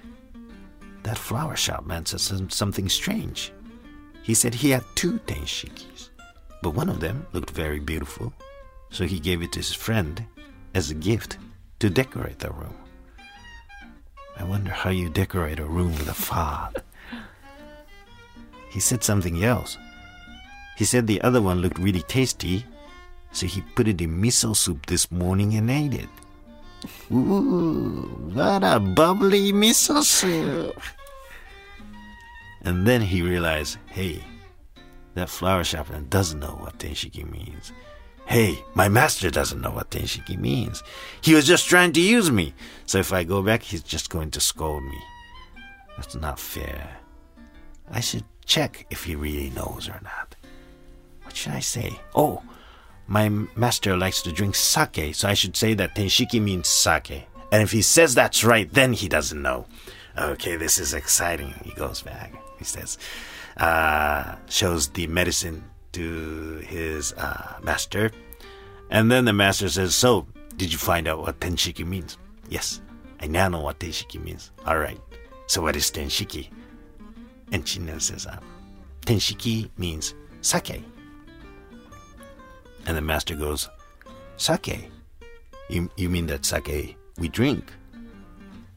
That 1.04 1.18
flower 1.18 1.56
shop 1.56 1.86
man 1.86 2.06
said 2.06 2.20
some- 2.20 2.50
something 2.50 2.90
strange. 2.90 3.54
He 4.22 4.34
said 4.34 4.54
he 4.54 4.72
had 4.72 4.84
two 4.96 5.20
tenshikis, 5.28 6.10
but 6.62 6.72
one 6.72 6.90
of 6.90 7.00
them 7.00 7.26
looked 7.32 7.52
very 7.52 7.80
beautiful, 7.80 8.34
so 8.90 9.06
he 9.06 9.22
gave 9.22 9.42
it 9.42 9.54
to 9.54 9.60
his 9.60 9.74
friend 9.74 10.26
as 10.74 10.92
a 10.92 10.94
gift 10.94 11.38
to 11.80 11.90
decorate 11.90 12.40
the 12.40 12.52
room. 12.52 12.76
I 14.36 14.44
wonder 14.44 14.72
how 14.72 14.90
you 14.90 15.08
decorate 15.08 15.60
a 15.60 15.66
room 15.66 15.94
with 15.94 16.10
a 16.10 16.14
fart. 16.14 16.84
he 18.72 18.82
said 18.82 19.06
something 19.06 19.42
else. 19.42 19.78
He 20.76 20.84
said 20.84 21.08
the 21.08 21.22
other 21.22 21.42
one 21.42 21.62
looked 21.62 21.80
really 21.80 22.02
tasty, 22.02 22.66
so 23.36 23.46
he 23.46 23.62
put 23.76 23.88
it 23.88 24.00
in 24.00 24.22
miso 24.22 24.56
soup 24.56 24.86
this 24.86 25.12
morning 25.12 25.54
and 25.56 25.70
ate 25.70 25.94
it. 25.94 26.10
Ooh, 27.12 28.32
what 28.34 28.64
a 28.64 28.80
bubbly 28.80 29.52
miso 29.52 30.04
soup! 30.04 30.80
And 32.62 32.88
then 32.88 33.02
he 33.02 33.22
realized, 33.22 33.78
hey, 33.88 34.24
that 35.16 35.30
flower 35.30 35.64
shopper 35.64 36.00
doesn't 36.10 36.40
know 36.40 36.58
what 36.62 36.80
tenshiki 36.80 37.30
means. 37.30 37.74
Hey, 38.26 38.58
my 38.74 38.90
master 38.90 39.30
doesn't 39.30 39.62
know 39.62 39.72
what 39.72 39.92
tenshiki 39.92 40.38
means. 40.38 40.82
He 41.22 41.36
was 41.36 41.46
just 41.46 41.68
trying 41.68 41.92
to 41.94 42.02
use 42.02 42.32
me. 42.32 42.54
So 42.86 42.98
if 42.98 43.14
I 43.14 43.24
go 43.24 43.44
back, 43.44 43.62
he's 43.62 43.84
just 43.84 44.10
going 44.10 44.32
to 44.32 44.40
scold 44.40 44.84
me. 44.84 44.98
That's 45.96 46.16
not 46.16 46.40
fair. 46.40 46.98
I 47.92 48.00
should 48.00 48.24
check 48.46 48.88
if 48.90 49.04
he 49.04 49.16
really 49.16 49.52
knows 49.52 49.88
or 49.88 50.00
not. 50.04 50.36
What 51.24 51.36
should 51.36 51.54
I 51.54 51.60
say? 51.60 52.00
Oh, 52.16 52.42
my 53.08 53.30
master 53.56 53.96
likes 53.96 54.22
to 54.24 54.32
drink 54.32 54.56
sake, 54.56 55.14
so 55.14 55.28
I 55.28 55.34
should 55.34 55.56
say 55.56 55.74
that 55.76 55.96
tenshiki 55.96 56.42
means 56.42 56.68
sake. 56.68 57.28
And 57.52 57.62
if 57.62 57.72
he 57.72 57.82
says 57.82 58.16
that's 58.16 58.44
right, 58.44 58.72
then 58.72 58.94
he 58.94 59.08
doesn't 59.08 59.42
know. 59.42 59.66
Okay, 60.18 60.56
this 60.56 60.80
is 60.80 60.94
exciting. 60.94 61.54
He 61.64 61.72
goes 61.72 62.02
back. 62.02 62.34
He 62.58 62.64
says, 62.64 62.98
uh, 63.58 64.36
shows 64.50 64.90
the 64.90 65.08
medicine 65.08 65.64
to 65.94 66.64
his 66.68 67.14
uh, 67.14 67.58
master. 67.64 68.12
And 68.90 69.12
then 69.12 69.26
the 69.26 69.34
master 69.34 69.70
says, 69.70 69.96
So, 69.96 70.28
did 70.58 70.72
you 70.72 70.78
find 70.78 71.08
out 71.08 71.20
what 71.20 71.40
tenshiki 71.40 71.86
means? 71.86 72.18
Yes, 72.50 72.82
I 73.20 73.28
now 73.28 73.50
know 73.50 73.62
what 73.62 73.80
tenshiki 73.80 74.24
means. 74.24 74.52
All 74.66 74.78
right. 74.78 75.00
So, 75.48 75.62
what 75.62 75.76
is 75.76 75.92
tenshiki? 75.92 76.50
And 77.52 77.64
Chinnen 77.64 78.02
says, 78.02 78.26
uh, 78.26 78.40
Tenshiki 79.02 79.70
means 79.78 80.16
sake. 80.42 80.84
And 82.86 82.96
the 82.98 83.02
master 83.02 83.36
goes, 83.36 83.70
Sake? 84.38 84.90
You, 85.70 85.90
you 85.96 86.10
mean 86.10 86.28
that 86.28 86.46
sake 86.46 86.98
we 87.18 87.28
drink? 87.28 87.72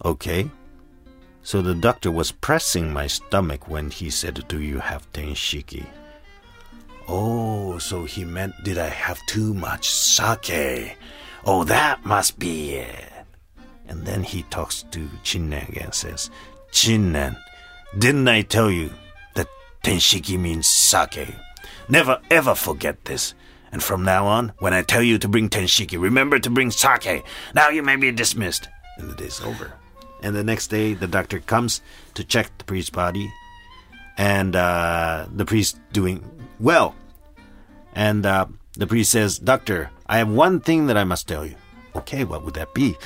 Okay. 0.04 0.50
So 1.42 1.62
the 1.62 1.74
doctor 1.74 2.10
was 2.10 2.32
pressing 2.32 2.92
my 2.92 3.06
stomach 3.06 3.68
when 3.68 3.90
he 3.90 4.10
said, 4.10 4.46
Do 4.48 4.60
you 4.60 4.78
have 4.78 5.10
tenshiki? 5.12 5.86
Oh, 7.06 7.78
so 7.78 8.04
he 8.04 8.24
meant, 8.24 8.54
Did 8.64 8.78
I 8.78 8.88
have 8.88 9.24
too 9.26 9.54
much 9.54 9.90
sake? 9.90 10.96
Oh, 11.44 11.64
that 11.64 12.04
must 12.04 12.38
be 12.38 12.74
it. 12.76 13.12
And 13.88 14.06
then 14.06 14.22
he 14.22 14.42
talks 14.44 14.82
to 14.90 15.08
Chinnen 15.24 15.68
again 15.68 15.84
and 15.84 15.94
says, 15.94 16.30
Chinnen, 16.70 17.36
didn't 17.96 18.28
I 18.28 18.42
tell 18.42 18.70
you 18.70 18.90
that 19.34 19.48
tenshiki 19.82 20.38
means 20.38 20.68
sake? 20.68 21.34
Never 21.88 22.20
ever 22.30 22.54
forget 22.54 23.04
this. 23.06 23.34
And 23.72 23.82
from 23.82 24.04
now 24.04 24.26
on, 24.26 24.52
when 24.58 24.72
I 24.72 24.82
tell 24.82 25.02
you 25.02 25.18
to 25.18 25.28
bring 25.28 25.48
tenshiki, 25.48 26.00
remember 26.00 26.38
to 26.38 26.50
bring 26.50 26.70
sake. 26.70 27.24
Now 27.54 27.68
you 27.68 27.82
may 27.82 27.96
be 27.96 28.12
dismissed. 28.12 28.68
And 28.96 29.10
the 29.10 29.14
day's 29.14 29.40
over. 29.40 29.72
And 30.22 30.34
the 30.34 30.42
next 30.44 30.68
day, 30.68 30.94
the 30.94 31.06
doctor 31.06 31.38
comes 31.38 31.80
to 32.14 32.24
check 32.24 32.50
the 32.58 32.64
priest's 32.64 32.90
body, 32.90 33.30
and 34.16 34.56
uh, 34.56 35.26
the 35.32 35.44
priest 35.44 35.78
doing 35.92 36.24
well. 36.58 36.96
And 37.94 38.26
uh, 38.26 38.46
the 38.72 38.86
priest 38.86 39.12
says, 39.12 39.38
"Doctor, 39.38 39.90
I 40.06 40.18
have 40.18 40.28
one 40.28 40.58
thing 40.60 40.86
that 40.86 40.96
I 40.96 41.04
must 41.04 41.28
tell 41.28 41.46
you." 41.46 41.54
Okay, 41.94 42.24
what 42.24 42.44
would 42.44 42.54
that 42.54 42.74
be? 42.74 42.96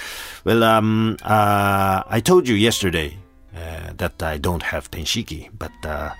Well, 0.44 0.64
um, 0.64 1.16
uh, 1.22 2.02
I 2.06 2.20
told 2.20 2.48
you 2.48 2.54
yesterday 2.54 3.18
uh, 3.54 3.92
that 3.96 4.22
I 4.22 4.38
don't 4.38 4.62
have 4.62 4.90
tenshiki, 4.90 5.50
but 5.56 5.72
uh, 5.84 6.14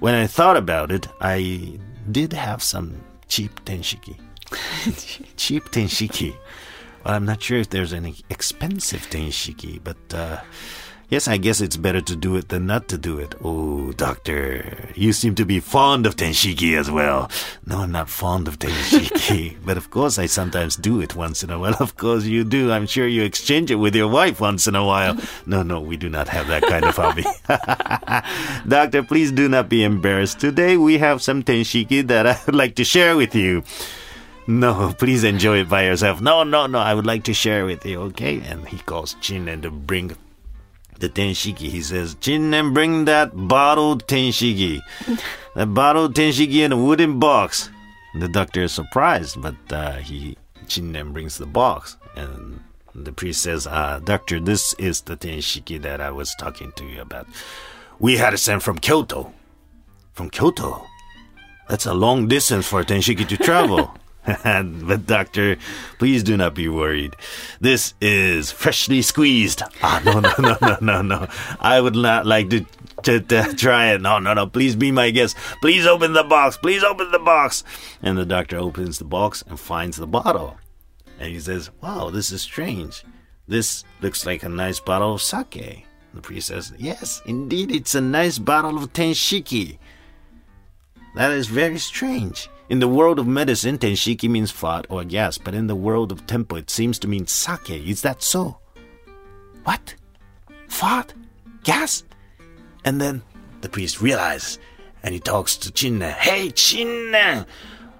when 0.00 0.14
I 0.14 0.26
thought 0.26 0.56
about 0.56 0.90
it, 0.90 1.08
I 1.20 1.78
did 2.10 2.32
have 2.32 2.62
some 2.62 3.00
cheap 3.28 3.64
tenshiki. 3.64 4.18
cheap 5.36 5.64
tenshiki. 5.70 6.34
Well, 7.04 7.14
I'm 7.14 7.24
not 7.24 7.42
sure 7.42 7.58
if 7.58 7.70
there's 7.70 7.92
any 7.92 8.16
expensive 8.28 9.02
tenshiki, 9.10 9.80
but 9.82 9.96
uh, 10.12 10.40
yes, 11.08 11.28
I 11.28 11.36
guess 11.36 11.60
it's 11.60 11.76
better 11.76 12.00
to 12.00 12.16
do 12.16 12.36
it 12.36 12.48
than 12.48 12.66
not 12.66 12.88
to 12.88 12.98
do 12.98 13.18
it. 13.18 13.34
Oh, 13.42 13.92
doctor, 13.92 14.90
you 14.94 15.12
seem 15.12 15.34
to 15.36 15.44
be 15.44 15.60
fond 15.60 16.06
of 16.06 16.16
tenshiki 16.16 16.78
as 16.78 16.90
well. 16.90 17.30
No, 17.66 17.78
I'm 17.78 17.92
not 17.92 18.08
fond 18.08 18.48
of 18.48 18.58
tenshiki, 18.58 19.56
but 19.64 19.76
of 19.76 19.90
course 19.90 20.18
I 20.18 20.26
sometimes 20.26 20.76
do 20.76 21.00
it 21.00 21.14
once 21.16 21.42
in 21.42 21.50
a 21.50 21.58
while. 21.58 21.76
Of 21.80 21.96
course 21.96 22.24
you 22.24 22.44
do. 22.44 22.72
I'm 22.72 22.86
sure 22.86 23.06
you 23.06 23.22
exchange 23.22 23.70
it 23.70 23.76
with 23.76 23.94
your 23.94 24.08
wife 24.08 24.40
once 24.40 24.66
in 24.66 24.74
a 24.74 24.84
while. 24.84 25.16
No, 25.46 25.62
no, 25.62 25.80
we 25.80 25.96
do 25.96 26.08
not 26.08 26.28
have 26.28 26.48
that 26.48 26.62
kind 26.62 26.84
of 26.84 26.96
hobby. 26.96 27.24
doctor, 28.68 29.02
please 29.02 29.32
do 29.32 29.48
not 29.48 29.68
be 29.68 29.84
embarrassed. 29.84 30.40
Today 30.40 30.76
we 30.76 30.98
have 30.98 31.22
some 31.22 31.42
tenshiki 31.42 32.06
that 32.08 32.26
I 32.26 32.38
would 32.46 32.54
like 32.54 32.74
to 32.76 32.84
share 32.84 33.16
with 33.16 33.34
you. 33.34 33.62
No, 34.46 34.94
please 34.98 35.24
enjoy 35.24 35.58
it 35.60 35.68
by 35.68 35.84
yourself. 35.84 36.22
No, 36.22 36.42
no, 36.42 36.66
no, 36.66 36.78
I 36.78 36.94
would 36.94 37.04
like 37.04 37.24
to 37.24 37.34
share 37.34 37.66
with 37.66 37.84
you, 37.84 38.00
okay? 38.08 38.40
And 38.40 38.66
he 38.66 38.78
calls 38.78 39.14
Chinnen 39.16 39.60
to 39.60 39.70
bring 39.70 40.16
the 40.98 41.08
tenshiki. 41.08 41.70
He 41.70 41.82
says, 41.82 42.14
Chinnen, 42.16 42.74
bring 42.74 43.04
that 43.06 43.30
bottled 43.34 44.06
tenshiki. 44.06 44.80
that 45.54 45.66
bottled 45.66 46.14
tenshiki 46.14 46.64
in 46.64 46.72
a 46.72 46.76
wooden 46.76 47.18
box. 47.18 47.70
The 48.14 48.28
doctor 48.28 48.62
is 48.62 48.72
surprised, 48.72 49.40
but 49.40 49.56
uh, 49.70 49.96
he 49.96 50.36
Chinnen 50.66 51.12
brings 51.12 51.38
the 51.38 51.46
box. 51.46 51.96
And 52.16 52.60
the 52.94 53.12
priest 53.12 53.42
says, 53.42 53.66
uh, 53.66 54.00
Doctor, 54.02 54.40
this 54.40 54.74
is 54.74 55.02
the 55.02 55.16
tenshiki 55.16 55.80
that 55.82 56.00
I 56.00 56.10
was 56.10 56.34
talking 56.38 56.72
to 56.76 56.84
you 56.84 57.00
about. 57.00 57.26
We 57.98 58.16
had 58.16 58.34
it 58.34 58.38
sent 58.38 58.62
from 58.62 58.78
Kyoto. 58.78 59.32
From 60.12 60.30
Kyoto? 60.30 60.86
That's 61.68 61.86
a 61.86 61.94
long 61.94 62.28
distance 62.28 62.66
for 62.66 62.82
tenshiki 62.82 63.26
to 63.28 63.36
travel. 63.36 63.94
but 64.44 65.06
doctor, 65.06 65.56
please 65.98 66.22
do 66.22 66.36
not 66.36 66.54
be 66.54 66.68
worried. 66.68 67.16
This 67.60 67.94
is 68.00 68.50
freshly 68.50 69.00
squeezed. 69.00 69.62
Ah, 69.82 70.02
no, 70.04 70.20
no, 70.20 70.32
no, 70.38 70.56
no, 70.60 70.78
no, 70.80 71.02
no. 71.02 71.28
I 71.60 71.80
would 71.80 71.96
not 71.96 72.26
like 72.26 72.50
to, 72.50 72.66
to, 73.04 73.20
to 73.20 73.54
try 73.54 73.92
it. 73.92 74.02
No, 74.02 74.18
no, 74.18 74.34
no. 74.34 74.46
Please 74.46 74.76
be 74.76 74.90
my 74.90 75.10
guest. 75.10 75.36
Please 75.62 75.86
open 75.86 76.12
the 76.12 76.24
box. 76.24 76.58
Please 76.58 76.84
open 76.84 77.10
the 77.10 77.18
box. 77.18 77.64
And 78.02 78.18
the 78.18 78.26
doctor 78.26 78.58
opens 78.58 78.98
the 78.98 79.04
box 79.04 79.42
and 79.46 79.58
finds 79.58 79.96
the 79.96 80.06
bottle. 80.06 80.58
And 81.18 81.32
he 81.32 81.40
says, 81.40 81.70
Wow, 81.80 82.10
this 82.10 82.30
is 82.30 82.42
strange. 82.42 83.04
This 83.46 83.84
looks 84.02 84.26
like 84.26 84.42
a 84.42 84.48
nice 84.48 84.78
bottle 84.78 85.14
of 85.14 85.22
sake. 85.22 85.86
The 86.12 86.20
priest 86.20 86.48
says, 86.48 86.74
Yes, 86.76 87.22
indeed, 87.24 87.70
it's 87.70 87.94
a 87.94 88.00
nice 88.02 88.38
bottle 88.38 88.76
of 88.76 88.92
tenshiki. 88.92 89.78
That 91.14 91.30
is 91.30 91.46
very 91.46 91.78
strange. 91.78 92.50
In 92.68 92.80
the 92.80 92.88
world 92.88 93.18
of 93.18 93.26
medicine, 93.26 93.78
tenshiki 93.78 94.28
means 94.28 94.50
fought 94.50 94.86
or 94.90 95.02
gas, 95.02 95.38
but 95.38 95.54
in 95.54 95.68
the 95.68 95.74
world 95.74 96.12
of 96.12 96.26
tempo, 96.26 96.56
it 96.56 96.68
seems 96.68 96.98
to 96.98 97.08
mean 97.08 97.26
sake. 97.26 97.70
Is 97.70 98.02
that 98.02 98.22
so? 98.22 98.58
What? 99.64 99.94
Fought? 100.68 101.14
Gas? 101.64 102.04
And 102.84 103.00
then 103.00 103.22
the 103.62 103.70
priest 103.70 104.02
realizes, 104.02 104.58
and 105.02 105.14
he 105.14 105.20
talks 105.20 105.56
to 105.56 105.72
Chinnen. 105.72 106.12
Hey, 106.12 106.48
Chinnen! 106.50 107.46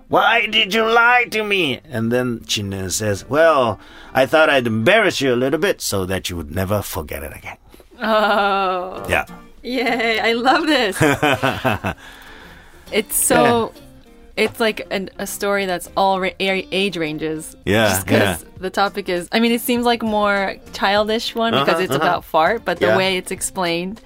Why 0.08 0.46
did 0.46 0.74
you 0.74 0.84
lie 0.84 1.24
to 1.30 1.42
me? 1.42 1.80
And 1.84 2.12
then 2.12 2.40
Chinnen 2.40 2.90
says, 2.90 3.26
Well, 3.28 3.80
I 4.12 4.26
thought 4.26 4.50
I'd 4.50 4.66
embarrass 4.66 5.20
you 5.20 5.32
a 5.32 5.36
little 5.36 5.58
bit 5.58 5.80
so 5.80 6.04
that 6.06 6.28
you 6.28 6.36
would 6.36 6.54
never 6.54 6.82
forget 6.82 7.22
it 7.22 7.34
again. 7.34 7.56
Oh. 8.00 9.04
Yeah. 9.08 9.26
Yay, 9.62 10.20
I 10.20 10.32
love 10.34 10.66
this. 10.66 10.96
it's 12.92 13.16
so. 13.16 13.72
It's 14.38 14.60
like 14.60 14.86
an, 14.90 15.10
a 15.18 15.26
story 15.26 15.66
that's 15.66 15.88
all 15.96 16.20
ra- 16.20 16.30
age 16.40 16.96
ranges. 16.96 17.56
Yeah, 17.64 17.88
Just 17.88 18.06
because 18.06 18.42
yeah. 18.42 18.48
the 18.58 18.70
topic 18.70 19.08
is. 19.08 19.28
I 19.32 19.40
mean, 19.40 19.52
it 19.52 19.60
seems 19.60 19.84
like 19.84 20.02
more 20.02 20.54
childish 20.72 21.34
one 21.34 21.52
because 21.52 21.68
Uh-huh, 21.68 21.82
it's 21.82 21.90
uh-huh. 21.90 22.00
about 22.00 22.24
fart, 22.24 22.64
but 22.64 22.78
the 22.78 22.86
Yeah. 22.86 22.96
way 22.96 23.16
it's 23.16 23.32
explained. 23.32 24.00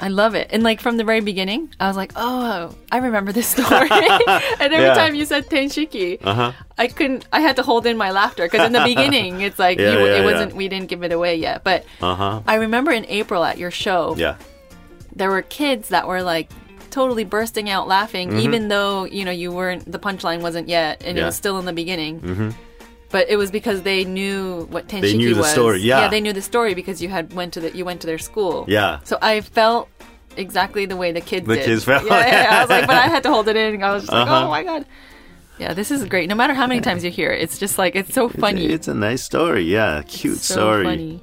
I 0.00 0.08
love 0.08 0.34
it. 0.34 0.48
And 0.50 0.64
like 0.64 0.80
from 0.80 0.96
the 0.96 1.04
very 1.04 1.20
beginning, 1.20 1.72
I 1.78 1.86
was 1.86 1.96
like, 1.96 2.10
oh, 2.16 2.74
I 2.90 2.96
remember 2.98 3.30
this 3.30 3.46
story. 3.56 3.88
and 3.92 4.68
every 4.74 4.86
Yeah. 4.90 4.94
time 4.94 5.14
you 5.14 5.24
said 5.24 5.46
tenshiki, 5.48 6.18
Uh-huh. 6.24 6.50
I 6.76 6.88
couldn't, 6.88 7.24
I 7.32 7.38
had 7.40 7.54
to 7.56 7.62
hold 7.62 7.86
in 7.86 7.96
my 7.96 8.10
laughter 8.10 8.42
because 8.46 8.66
in 8.66 8.72
the 8.72 8.82
beginning, 8.82 9.42
it's 9.42 9.60
like, 9.60 9.78
Yeah, 9.78 9.92
you, 9.92 9.98
yeah, 10.06 10.20
it 10.20 10.24
wasn't, 10.24 10.56
we 10.56 10.66
didn't 10.66 10.88
give 10.88 11.04
it 11.04 11.12
away 11.12 11.36
yet. 11.36 11.62
But 11.62 11.84
Uh 12.00 12.16
huh. 12.16 12.40
I 12.48 12.56
remember 12.56 12.90
in 12.90 13.06
April 13.06 13.44
at 13.44 13.58
your 13.58 13.70
show, 13.70 14.16
Yeah. 14.18 14.34
there 15.14 15.30
were 15.30 15.42
kids 15.42 15.90
that 15.90 16.08
were 16.08 16.22
like 16.22 16.50
totally 16.92 17.24
bursting 17.24 17.68
out 17.68 17.88
laughing, 17.88 18.28
Mm-hmm. 18.30 18.38
even 18.46 18.68
though, 18.68 19.04
you 19.04 19.24
know, 19.24 19.32
you 19.32 19.50
weren't, 19.50 19.90
the 19.90 19.98
punchline 19.98 20.40
wasn't 20.42 20.68
yet 20.68 21.02
and 21.04 21.18
it 21.18 21.24
was 21.24 21.34
still 21.34 21.58
in 21.58 21.64
the 21.66 21.72
beginning. 21.72 22.20
Mm-hmm. 22.20 22.50
But 23.10 23.28
it 23.28 23.36
was 23.36 23.50
because 23.50 23.82
they 23.82 24.04
knew 24.04 24.66
what 24.70 24.86
tenshiki 24.88 25.16
knew 25.16 25.34
the 25.34 25.40
was. 25.40 25.50
story, 25.50 25.80
yeah. 25.80 26.08
they 26.08 26.20
knew 26.20 26.32
the 26.32 26.40
story 26.40 26.72
because 26.74 27.02
you 27.02 27.08
had 27.10 27.32
went 27.34 27.52
to 27.54 27.60
the 27.60 27.76
you 27.76 27.84
went 27.84 28.00
to 28.02 28.06
their 28.06 28.18
school. 28.18 28.64
Yeah. 28.68 29.00
So 29.04 29.18
I 29.20 29.40
felt 29.42 29.88
exactly 30.38 30.86
the 30.86 30.96
way 30.96 31.12
the 31.12 31.20
kids 31.20 31.46
The 31.46 31.56
did. 31.56 31.64
kids 31.66 31.84
felt- 31.84 32.06
Yeah, 32.06 32.26
yeah, 32.26 32.42
yeah. 32.44 32.56
I 32.56 32.60
was 32.62 32.70
like, 32.70 32.86
but 32.86 32.96
I 32.96 33.08
had 33.08 33.22
to 33.24 33.28
hold 33.30 33.48
it 33.48 33.56
in. 33.56 33.82
I 33.82 33.92
was 33.92 34.04
just 34.04 34.12
like, 34.12 34.26
Uh-huh. 34.28 34.46
oh 34.46 34.48
my 34.48 34.62
god. 34.62 34.86
Yeah, 35.58 35.74
this 35.74 35.90
is 35.90 36.04
great. 36.06 36.28
No 36.30 36.34
matter 36.34 36.54
how 36.54 36.66
many 36.66 36.80
times 36.80 37.04
you 37.04 37.10
hear 37.10 37.30
it, 37.32 37.42
it's 37.42 37.58
just 37.58 37.76
like 37.76 37.94
it's 37.96 38.14
so 38.14 38.28
funny. 38.30 38.64
It's 38.66 38.88
a 38.88 38.94
nice 38.94 39.22
story. 39.22 39.64
Yeah. 39.64 40.02
Cute 40.08 40.38
so 40.38 40.54
story. 40.54 40.84
funny. 40.84 41.20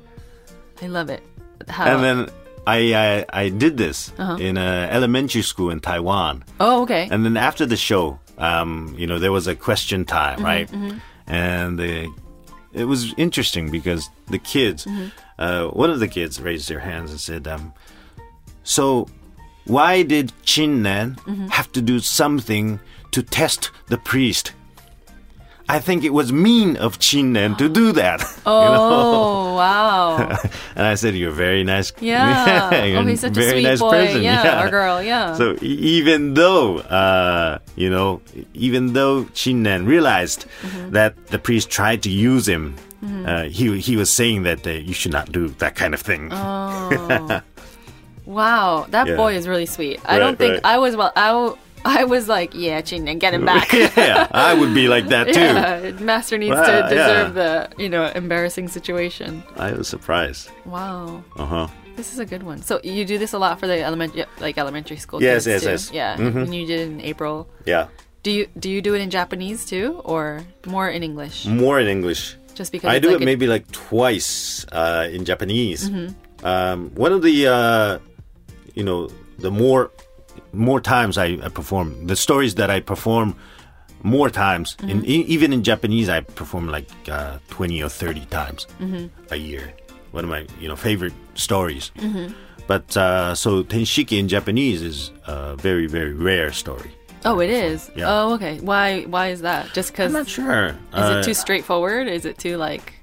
I 0.84 0.88
love 0.88 1.10
it. 1.10 1.24
How? 1.68 1.86
And 1.96 2.04
then 2.04 2.30
I, 2.78 2.80
I 3.06 3.26
I 3.46 3.50
did 3.64 3.74
this 3.78 4.12
Uh-huh. 4.18 4.38
in 4.48 4.58
an 4.58 4.90
elementary 4.98 5.44
school 5.44 5.70
in 5.74 5.80
Taiwan. 5.80 6.44
oh, 6.60 6.82
okay. 6.84 7.08
And 7.12 7.24
then 7.26 7.38
after 7.38 7.66
the 7.68 7.78
show, 7.78 8.20
um, 8.38 8.96
you 9.00 9.08
know, 9.10 9.20
there 9.20 9.32
was 9.32 9.48
a 9.48 9.56
question 9.56 10.06
time, 10.06 10.38
Mm-hmm, 10.40 10.46
right? 10.52 10.70
And 11.28 11.78
the, 11.80 11.92
it 12.82 12.86
was 12.86 13.14
interesting 13.18 13.72
because 13.72 14.10
the 14.32 14.40
kids, 14.54 14.86
Mm-hmm. 14.86 15.08
uh, 15.44 15.66
one 15.84 15.90
of 15.94 16.00
the 16.00 16.08
kids 16.08 16.40
raised 16.42 16.68
their 16.70 16.80
hands 16.90 17.10
and 17.12 17.20
said, 17.20 17.48
um, 17.48 17.74
"So, 18.64 19.08
why 19.66 20.04
did 20.04 20.32
Chinnen 20.46 21.16
Mm-hmm. 21.26 21.48
have 21.58 21.70
to 21.72 21.82
do 21.82 22.00
something 22.00 22.80
to 23.12 23.22
test 23.24 23.72
the 23.88 23.98
priest?" 23.98 24.54
I 25.70 25.80
think 25.80 26.04
it 26.04 26.10
was 26.10 26.34
mean 26.34 26.78
of 26.78 26.98
Chinnen 26.98 27.56
to 27.60 27.70
do 27.70 27.92
that. 27.94 28.22
oh, 28.46 29.54
wow. 29.56 30.18
and 30.76 30.86
I 30.86 30.96
said, 30.96 31.14
"You're 31.16 31.30
a 31.30 31.34
very 31.34 31.64
nice." 31.64 31.94
Yeah. 32.02 32.84
you're 32.90 32.98
oh, 33.00 33.06
he's 33.06 33.22
such 33.22 33.32
a 33.38 33.40
very 33.40 33.52
sweet 33.62 33.64
nice 33.70 33.80
boy. 33.80 33.92
person. 33.92 34.24
Yeah, 34.24 34.66
or 34.66 34.70
girl. 34.72 34.98
Yeah. 35.04 35.36
So 35.36 35.56
even 35.62 36.34
though, 36.34 36.80
uh, 36.80 37.60
you 37.76 37.90
know, 37.90 38.22
even 38.54 38.94
though 38.94 39.26
Chinnen 39.38 39.86
realized 39.86 40.46
Mm-hmm. 40.66 40.92
that 40.98 41.14
the 41.28 41.38
priest 41.40 41.70
tried 41.70 42.02
to 42.04 42.10
use 42.10 42.48
him, 42.48 42.76
uh, 43.26 43.44
he 43.44 43.80
he 43.80 43.96
was 43.96 44.10
saying 44.12 44.44
that 44.44 44.66
uh, 44.66 44.72
you 44.72 44.94
should 44.94 45.14
not 45.14 45.32
do 45.32 45.50
that 45.62 45.76
kind 45.76 45.94
of 45.94 46.02
thing. 46.02 46.30
Oh. 46.34 47.42
wow, 48.26 48.86
that 48.90 49.08
Yeah. 49.08 49.16
boy 49.16 49.36
is 49.36 49.48
really 49.48 49.66
sweet. 49.66 50.00
I 50.06 50.14
Right, 50.14 50.20
don't 50.20 50.38
think 50.38 50.54
right. 50.64 50.66
I 50.74 50.78
was 50.78 50.96
well. 50.96 51.12
I, 51.16 51.54
I 51.86 52.04
was 52.04 52.28
like, 52.28 52.54
yeah, 52.54 52.82
Chinnen, 52.82 53.20
get 53.20 53.34
him 53.34 53.46
back. 53.46 53.72
yeah, 53.74 54.28
I 54.32 54.54
would 54.54 54.74
be 54.74 54.88
like 54.88 55.08
that 55.10 55.26
too. 55.34 55.40
Yeah, 55.40 55.92
master 56.00 56.38
needs 56.38 56.56
Wow, 56.56 56.66
to 56.66 56.72
yeah. 56.72 56.90
deserve 56.90 57.34
the 57.36 57.70
you 57.78 57.90
know 57.90 58.06
embarrassing 58.16 58.68
situation. 58.68 59.44
I 59.58 59.72
was 59.74 59.88
surprised. 59.88 60.50
Wow, 60.66 61.24
Uh 61.38 61.46
huh. 61.46 61.68
this 61.96 62.12
is 62.14 62.20
a 62.20 62.26
good 62.26 62.44
one. 62.44 62.62
So 62.62 62.80
you 62.84 63.06
do 63.06 63.18
this 63.18 63.34
a 63.34 63.40
lot 63.40 63.60
for 63.60 63.68
the 63.68 63.82
elementary 63.84 64.26
like 64.40 64.58
elementary 64.58 64.98
school 64.98 65.22
Yes, 65.22 65.46
kids 65.46 65.48
yes, 65.48 65.64
too? 65.64 65.70
yes. 65.70 65.92
Yeah, 65.94 66.18
Mhm. 66.18 66.44
and 66.44 66.56
you 66.56 66.66
did 66.66 66.80
it 66.82 66.88
in 66.92 67.02
April. 67.02 67.48
Yeah, 67.66 67.88
Do 68.24 68.32
you 68.32 68.48
do 68.60 68.70
you 68.70 68.82
do 68.82 68.94
it 68.96 69.02
in 69.02 69.10
Japanese 69.10 69.66
too, 69.66 70.02
or 70.04 70.44
more 70.68 70.90
in 70.90 71.04
English? 71.04 71.46
more 71.46 71.80
in 71.80 71.88
English. 71.88 72.36
Just 72.56 72.72
because 72.74 72.92
I 72.92 73.00
do 73.00 73.12
like 73.16 73.22
it 73.22 73.26
maybe 73.26 73.48
like 73.48 73.72
twice 73.72 74.66
uh, 74.76 75.08
in 75.08 75.24
Japanese. 75.24 75.88
Mm-hmm. 75.90 76.12
Um, 76.46 76.92
one 76.96 77.14
of 77.16 77.22
the, 77.24 77.48
uh, 77.48 78.00
you 78.76 78.84
know, 78.84 79.08
the 79.40 79.50
more 79.52 79.92
more 80.54 80.82
times 80.82 81.18
I, 81.18 81.38
I 81.44 81.50
perform, 81.50 82.08
the 82.08 82.16
stories 82.16 82.56
that 82.56 82.70
I 82.70 82.80
perform 82.80 83.36
more 84.04 84.30
times, 84.30 84.76
Mm-hmm. 84.78 84.90
in, 84.90 85.06
e- 85.06 85.26
even 85.28 85.52
in 85.54 85.64
Japanese, 85.64 86.08
I 86.10 86.22
perform 86.22 86.68
like 86.70 86.88
uh, 87.10 87.38
twenty 87.50 87.84
or 87.84 87.90
thirty 87.90 88.26
times 88.28 88.66
Mm-hmm. 88.80 89.08
a 89.32 89.36
year. 89.36 89.74
One 90.12 90.24
of 90.24 90.30
my 90.30 90.46
you 90.60 90.68
know 90.70 90.76
favorite 90.76 91.14
stories. 91.36 91.92
Mm-hmm. 91.98 92.34
But 92.68 92.96
uh, 92.96 93.36
so 93.36 93.64
tenshiki 93.64 94.18
in 94.20 94.28
Japanese 94.28 94.82
is 94.82 95.12
a 95.28 95.56
very 95.58 95.88
very 95.88 96.14
rare 96.14 96.52
story. 96.54 96.92
Oh, 97.26 97.40
it 97.42 97.50
is. 97.50 97.92
Yeah. 97.96 98.06
Oh, 98.08 98.34
okay. 98.36 98.60
Why 98.62 99.04
why 99.04 99.28
is 99.32 99.42
that? 99.42 99.74
Just 99.74 99.92
because 99.92 100.08
I'm 100.16 100.20
not 100.22 100.28
sure. 100.30 100.68
Is 100.70 100.76
Uh, 100.94 101.20
it 101.20 101.26
too 101.26 101.34
straightforward? 101.34 102.08
Is 102.08 102.26
it 102.26 102.38
too 102.38 102.56
like? 102.58 102.94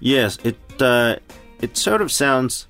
Yes, 0.00 0.38
it 0.44 0.58
uh, 0.82 1.16
it 1.60 1.76
sort 1.76 2.02
of 2.02 2.10
sounds 2.10 2.66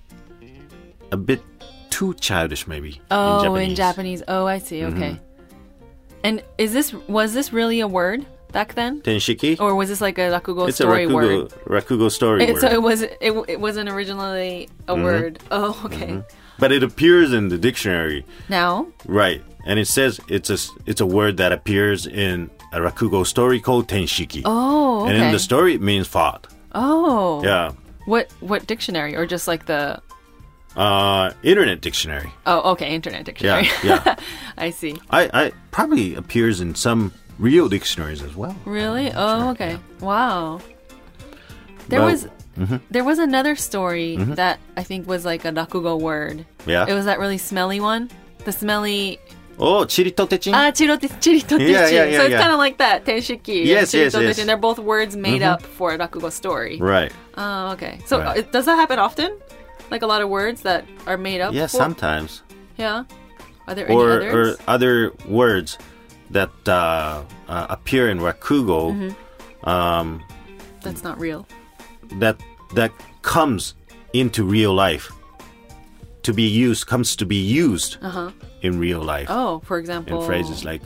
a 1.12 1.16
bit 1.16 1.42
too 1.90 2.14
childish, 2.14 2.66
maybe. 2.66 3.00
Oh, 3.10 3.54
in 3.54 3.70
in 3.70 3.74
Japanese. 3.74 4.20
Mm-hmm. 4.20 4.22
Japanese. 4.22 4.22
Oh, 4.28 4.46
I 4.46 4.58
see. 4.58 4.84
Okay. 4.84 5.20
And 6.22 6.42
is 6.58 6.72
this 6.72 6.92
was 7.08 7.32
this 7.32 7.52
really 7.52 7.80
a 7.80 7.88
word 7.88 8.26
back 8.52 8.74
then, 8.74 9.00
Tenshiki. 9.00 9.58
or 9.60 9.74
was 9.74 9.88
this 9.88 10.00
like 10.00 10.18
a 10.18 10.22
rakugo 10.30 10.68
it's 10.68 10.78
a 10.80 10.82
story 10.84 11.06
rakugo 11.06 11.14
word? 11.14 11.48
rakugo 11.66 12.10
story 12.10 12.44
It, 12.44 12.52
word, 12.54 12.60
so 12.60 12.68
it 12.68 12.82
was 12.82 13.02
it, 13.02 13.32
it 13.48 13.60
wasn't 13.60 13.88
originally 13.88 14.68
a 14.88 14.94
Mm-hmm. 14.94 15.02
word. 15.04 15.38
Oh, 15.50 15.80
okay. 15.86 16.22
but 16.58 16.72
it 16.72 16.82
appears 16.82 17.32
in 17.32 17.48
the 17.48 17.56
dictionary, 17.58 18.24
Now, 18.48 18.86
right? 19.06 19.42
And 19.64 19.78
it 19.78 19.86
says 19.86 20.20
it's 20.28 20.50
a 20.50 20.58
it's 20.84 21.00
a 21.00 21.06
word 21.06 21.36
that 21.38 21.52
appears 21.52 22.06
in 22.06 22.50
a 22.72 22.80
rakugo 22.80 23.24
story 23.26 23.58
called 23.60 23.88
tenshiki. 23.88 24.42
oh, 24.44 25.02
okay. 25.04 25.14
And 25.14 25.22
in 25.24 25.32
the 25.32 25.38
story, 25.38 25.74
it 25.74 25.80
means 25.80 26.06
fought. 26.06 26.46
oh, 26.74 27.42
Yeah. 27.42 27.72
What 28.04 28.30
what 28.40 28.66
dictionary 28.66 29.16
or 29.16 29.24
just 29.26 29.46
like 29.48 29.64
the? 29.66 30.00
Uh, 30.80 31.32
Internet 31.42 31.80
dictionary. 31.82 32.32
Oh, 32.46 32.72
okay, 32.72 32.94
internet 32.94 33.24
dictionary. 33.26 33.68
Yeah, 33.84 34.00
yeah. 34.06 34.16
I 34.56 34.70
see. 34.70 34.96
I, 35.10 35.22
I 35.40 35.52
probably 35.72 36.14
appears 36.14 36.60
in 36.60 36.74
some 36.74 37.12
real 37.38 37.68
dictionaries 37.68 38.22
as 38.22 38.34
well. 38.34 38.56
Really? 38.64 39.12
Oh, 39.14 39.50
okay. 39.50 39.78
Wow. 40.00 40.60
There 41.88 42.00
Well, 42.00 42.10
was 42.10 42.28
there 42.90 43.04
was 43.04 43.18
another 43.18 43.56
story 43.56 44.16
that 44.40 44.58
I 44.76 44.82
think 44.82 45.06
was 45.06 45.24
like 45.24 45.44
a 45.44 45.52
rakugo 45.52 46.00
word. 46.00 46.44
Yeah. 46.66 46.86
It 46.88 46.94
was 46.94 47.04
that 47.04 47.18
really 47.18 47.38
smelly 47.38 47.80
one. 47.80 48.10
The 48.44 48.52
smelly 48.52 49.18
Oh, 49.58 49.84
chiritotechin. 49.84 50.54
ah 50.54 50.70
chirite 50.72 51.08
chiritotechi. 51.20 51.68
Yeah, 51.68 51.88
yeah, 51.88 52.04
yeah, 52.04 52.16
so 52.18 52.22
it's 52.24 52.32
yeah. 52.32 52.40
kind 52.40 52.52
of 52.52 52.58
like 52.58 52.78
that 52.78 53.04
tenshiki. 53.04 53.64
Yes, 53.66 53.92
yes, 53.92 54.14
yes. 54.14 54.36
They're 54.44 54.56
both 54.56 54.78
words 54.78 55.16
made 55.16 55.42
up 55.42 55.60
for 55.60 55.92
a 55.92 55.98
rakugo 55.98 56.30
story. 56.32 56.78
right. 56.80 57.12
Oh, 57.36 57.72
okay. 57.72 57.98
So 58.06 58.18
Right. 58.20 58.38
uh, 58.38 58.50
does 58.50 58.64
that 58.64 58.76
happen 58.76 58.98
often? 58.98 59.36
Like 59.90 60.02
a 60.02 60.06
lot 60.06 60.22
of 60.22 60.28
words 60.28 60.62
that 60.62 60.84
are 61.06 61.16
made 61.18 61.40
up. 61.40 61.52
Yeah, 61.54 61.66
for- 61.66 61.76
sometimes. 61.76 62.42
Yeah. 62.76 63.04
Are 63.66 63.74
there 63.74 63.90
or, 63.90 64.20
any 64.22 64.28
others? 64.30 64.56
or 64.56 64.62
other 64.66 65.12
words 65.28 65.78
that 66.30 66.50
uh, 66.68 67.22
uh, 67.48 67.66
appear 67.68 68.08
in 68.08 68.18
Rakugo 68.20 68.92
Mm-hmm. 68.94 69.68
um, 69.68 70.22
That's 70.82 71.02
not 71.04 71.18
real. 71.20 71.46
that 72.18 72.36
that 72.74 72.90
comes 73.22 73.74
into 74.12 74.42
real 74.44 74.72
life 74.74 75.12
to 76.22 76.32
be 76.32 76.42
used 76.42 76.86
comes 76.86 77.14
to 77.16 77.26
be 77.26 77.36
used 77.36 77.96
in 78.62 78.78
real 78.80 79.02
life 79.02 79.28
Uh-huh. 79.30 79.48
Oh, 79.48 79.58
for 79.64 79.78
example. 79.78 80.20
in 80.20 80.26
phrases 80.26 80.64
like 80.64 80.82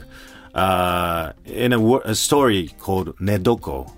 uh, 0.53 1.33
in 1.45 1.73
a, 1.73 1.79
wo- 1.79 2.01
a 2.05 2.15
story 2.15 2.69
called 2.79 3.15
Nedoko. 3.19 3.91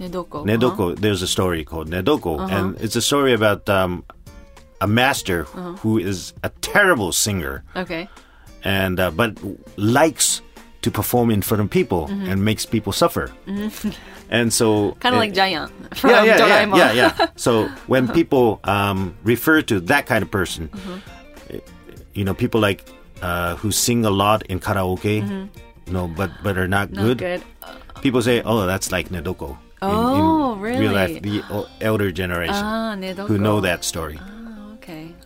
Nedoko. 0.00 0.44
Nedoko. 0.44 0.96
There's 0.96 1.22
a 1.22 1.26
story 1.26 1.64
called 1.64 1.88
Nedoko, 1.90 2.38
and 2.50 2.76
it's 2.80 2.96
a 2.96 3.02
story 3.02 3.32
about 3.32 3.68
um, 3.68 4.04
a 4.80 4.86
master 4.86 5.44
who 5.82 5.98
is 5.98 6.32
a 6.42 6.50
terrible 6.60 7.12
singer 7.12 7.62
Uh-huh. 7.74 7.82
Okay. 7.82 8.08
and 8.64 8.98
uh, 9.00 9.10
but 9.10 9.38
likes 9.76 10.42
to 10.82 10.90
perform 10.90 11.30
in 11.30 11.40
front 11.42 11.62
of 11.62 11.70
people 11.70 12.06
and 12.28 12.44
makes 12.44 12.66
people 12.66 12.92
suffer. 12.92 13.30
And 14.30 14.52
so 14.52 14.92
Kind 15.00 15.14
of 15.14 15.20
like 15.20 15.32
Giant 15.32 15.70
from 15.96 16.10
yeah, 16.10 16.24
yeah, 16.24 16.36
yeah, 16.36 16.64
Doraemon. 16.66 16.76
yeah, 16.76 16.92
yeah. 16.92 17.26
So 17.36 17.68
when 17.86 18.08
people 18.08 18.60
um, 18.64 19.16
refer 19.24 19.62
to 19.62 19.80
that 19.88 20.04
kind 20.06 20.22
of 20.22 20.30
person, 20.30 20.68
eh, 21.50 21.60
you 22.12 22.24
know, 22.24 22.34
people 22.34 22.60
like 22.60 22.84
uh, 23.22 23.56
who 23.56 23.72
sing 23.72 24.04
a 24.04 24.10
lot 24.10 24.42
in 24.52 24.60
karaoke, 24.60 25.48
no, 25.88 26.08
but 26.08 26.30
but 26.42 26.58
are 26.58 26.68
not, 26.68 26.90
Not 26.92 27.02
good. 27.04 27.18
good. 27.18 27.42
People 28.02 28.20
say, 28.20 28.42
"Oh, 28.44 28.66
that's 28.66 28.92
like 28.92 29.08
Nedoko." 29.08 29.50
in- 29.50 29.56
Oh, 29.80 30.54
in 30.54 30.60
really? 30.60 30.80
Real 30.80 30.92
life, 30.92 31.22
the 31.22 31.40
elder 31.80 32.12
generation 32.12 32.60
Ah, 32.64 32.96
who 33.28 33.36
know 33.38 33.60
that 33.60 33.84
story. 33.84 34.18
Oh, 34.20 34.33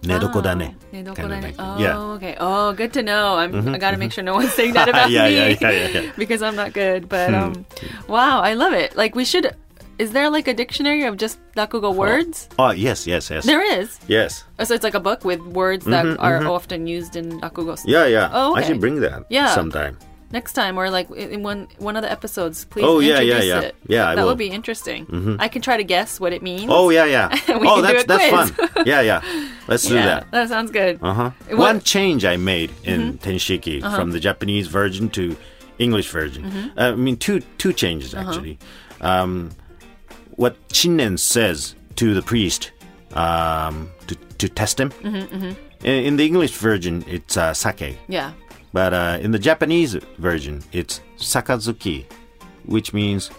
okay. 0.05 0.09
Nedoko 0.15 0.35
Wow. 0.37 0.55
dane. 0.55 0.77
Nedoko 0.93 1.17
Kind 1.17 1.33
of 1.33 1.55
oh, 1.59 1.77
yeah. 1.79 1.95
Mm-hmm, 1.95 2.11
okay. 2.17 2.37
Oh, 2.41 2.73
good 2.73 2.93
to 2.95 3.03
know. 3.03 3.37
I'm, 3.37 3.69
I 3.75 3.79
got 3.79 3.91
to 3.93 3.97
make 3.97 4.13
sure 4.13 4.25
no 4.25 4.35
one's 4.35 4.53
saying 4.55 4.75
that 4.75 4.89
about 4.93 5.11
Yeah, 5.11 5.29
me. 5.29 5.37
yeah, 5.37 5.57
yeah, 5.61 5.71
yeah, 5.71 5.89
yeah. 6.01 6.13
because 6.17 6.43
I'm 6.43 6.57
not 6.57 6.73
good. 6.73 7.09
But 7.09 7.31
Hmm. 7.31 7.35
um, 7.35 7.67
wow, 8.09 8.41
I 8.41 8.55
love 8.55 8.73
it. 8.73 8.97
Like 8.97 9.15
we 9.15 9.25
should. 9.25 9.55
Is 9.99 10.13
there 10.13 10.31
like 10.31 10.47
a 10.47 10.55
dictionary 10.55 11.03
of 11.03 11.17
just 11.17 11.41
rakugo 11.57 11.93
words? 11.93 12.49
Oh, 12.57 12.71
yes, 12.71 13.05
yes, 13.05 13.31
yes. 13.31 13.45
There 13.45 13.65
is. 13.81 13.99
Yes. 14.07 14.45
Oh, 14.61 14.65
So 14.65 14.75
it's 14.75 14.85
like 14.85 14.95
a 14.95 15.01
book 15.03 15.25
with 15.25 15.41
words 15.41 15.85
that 15.87 16.07
are 16.21 16.47
often 16.47 16.87
used 16.87 17.17
in. 17.17 17.41
Mm-hmm, 17.41 17.89
Yeah, 17.89 18.07
yeah. 18.07 18.31
Oh, 18.33 18.55
I 18.55 18.63
should 18.63 18.79
bring 18.79 19.01
that 19.01 19.27
Yeah. 19.29 19.51
sometime. 19.55 19.99
Next 20.31 20.53
time, 20.53 20.77
or 20.79 20.91
like 20.91 21.11
in 21.13 21.43
one 21.43 21.69
one 21.79 21.97
of 21.97 22.03
the 22.03 22.11
episodes, 22.13 22.67
please 22.67 22.85
Oh, 22.85 23.01
yeah, 23.01 23.21
yeah, 23.21 23.41
yeah. 23.43 23.61
it. 23.61 23.75
Yeah, 23.87 24.11
I 24.11 24.15
that 24.15 24.21
will. 24.23 24.29
would 24.29 24.39
be 24.39 24.49
interesting. 24.51 25.37
I 25.41 25.49
can 25.49 25.63
try 25.63 25.79
to 25.79 25.85
guess 25.85 26.21
what 26.21 26.35
it 26.35 26.43
means. 26.43 26.67
Oh, 26.69 26.91
yeah, 26.91 27.07
yeah. 27.07 27.29
We 27.59 27.67
oh, 27.67 27.81
can 27.81 27.85
do 27.97 28.05
that's 28.05 28.05
that's 28.05 28.29
quiz. 28.29 28.51
fun. 28.51 28.85
Yeah, 28.87 29.01
yeah. 29.01 29.23
Let's 29.69 29.87
do 29.89 29.95
yeah, 29.95 30.25
that. 30.31 30.49
sounds 30.51 30.71
good. 30.71 30.99
Uh 31.03 31.15
huh. 31.15 31.23
What- 31.31 31.47
Mm-hmm. 31.49 31.59
One 31.59 31.81
change 31.81 32.25
I 32.27 32.37
made 32.37 32.71
in 32.85 33.17
Tenshiki 33.19 33.83
Uh-huh. 33.83 33.97
from 33.97 34.11
the 34.13 34.21
Japanese 34.21 34.69
version 34.69 35.09
to 35.11 35.35
English 35.79 36.11
version. 36.11 36.45
Mm-hmm. 36.45 36.79
Uh, 36.79 36.93
I 36.93 36.95
mean, 36.95 37.17
two 37.17 37.41
two 37.57 37.73
changes 37.73 38.13
Uh-huh. 38.15 38.29
actually. 38.29 38.59
Um, 39.01 39.51
what 40.37 40.55
Chinnen 40.69 41.19
says 41.19 41.75
to 41.97 42.13
the 42.13 42.23
priest 42.23 42.73
um, 43.15 43.89
to 44.09 44.15
to 44.39 44.49
test 44.49 44.79
him. 44.79 44.91
Mm-hmm, 45.03 45.53
In, 45.85 46.05
in 46.05 46.17
the 46.17 46.27
English 46.27 46.53
version, 46.63 47.05
it's 47.09 47.37
uh, 47.37 47.55
sake, 47.55 47.97
Yeah. 48.09 48.33
But 48.73 48.93
uh, 48.93 49.19
in 49.21 49.31
the 49.33 49.39
Japanese 49.39 49.95
version, 50.19 50.63
it's 50.73 51.01
sakazuki, 51.19 52.05
which 52.65 52.93
means 52.93 53.31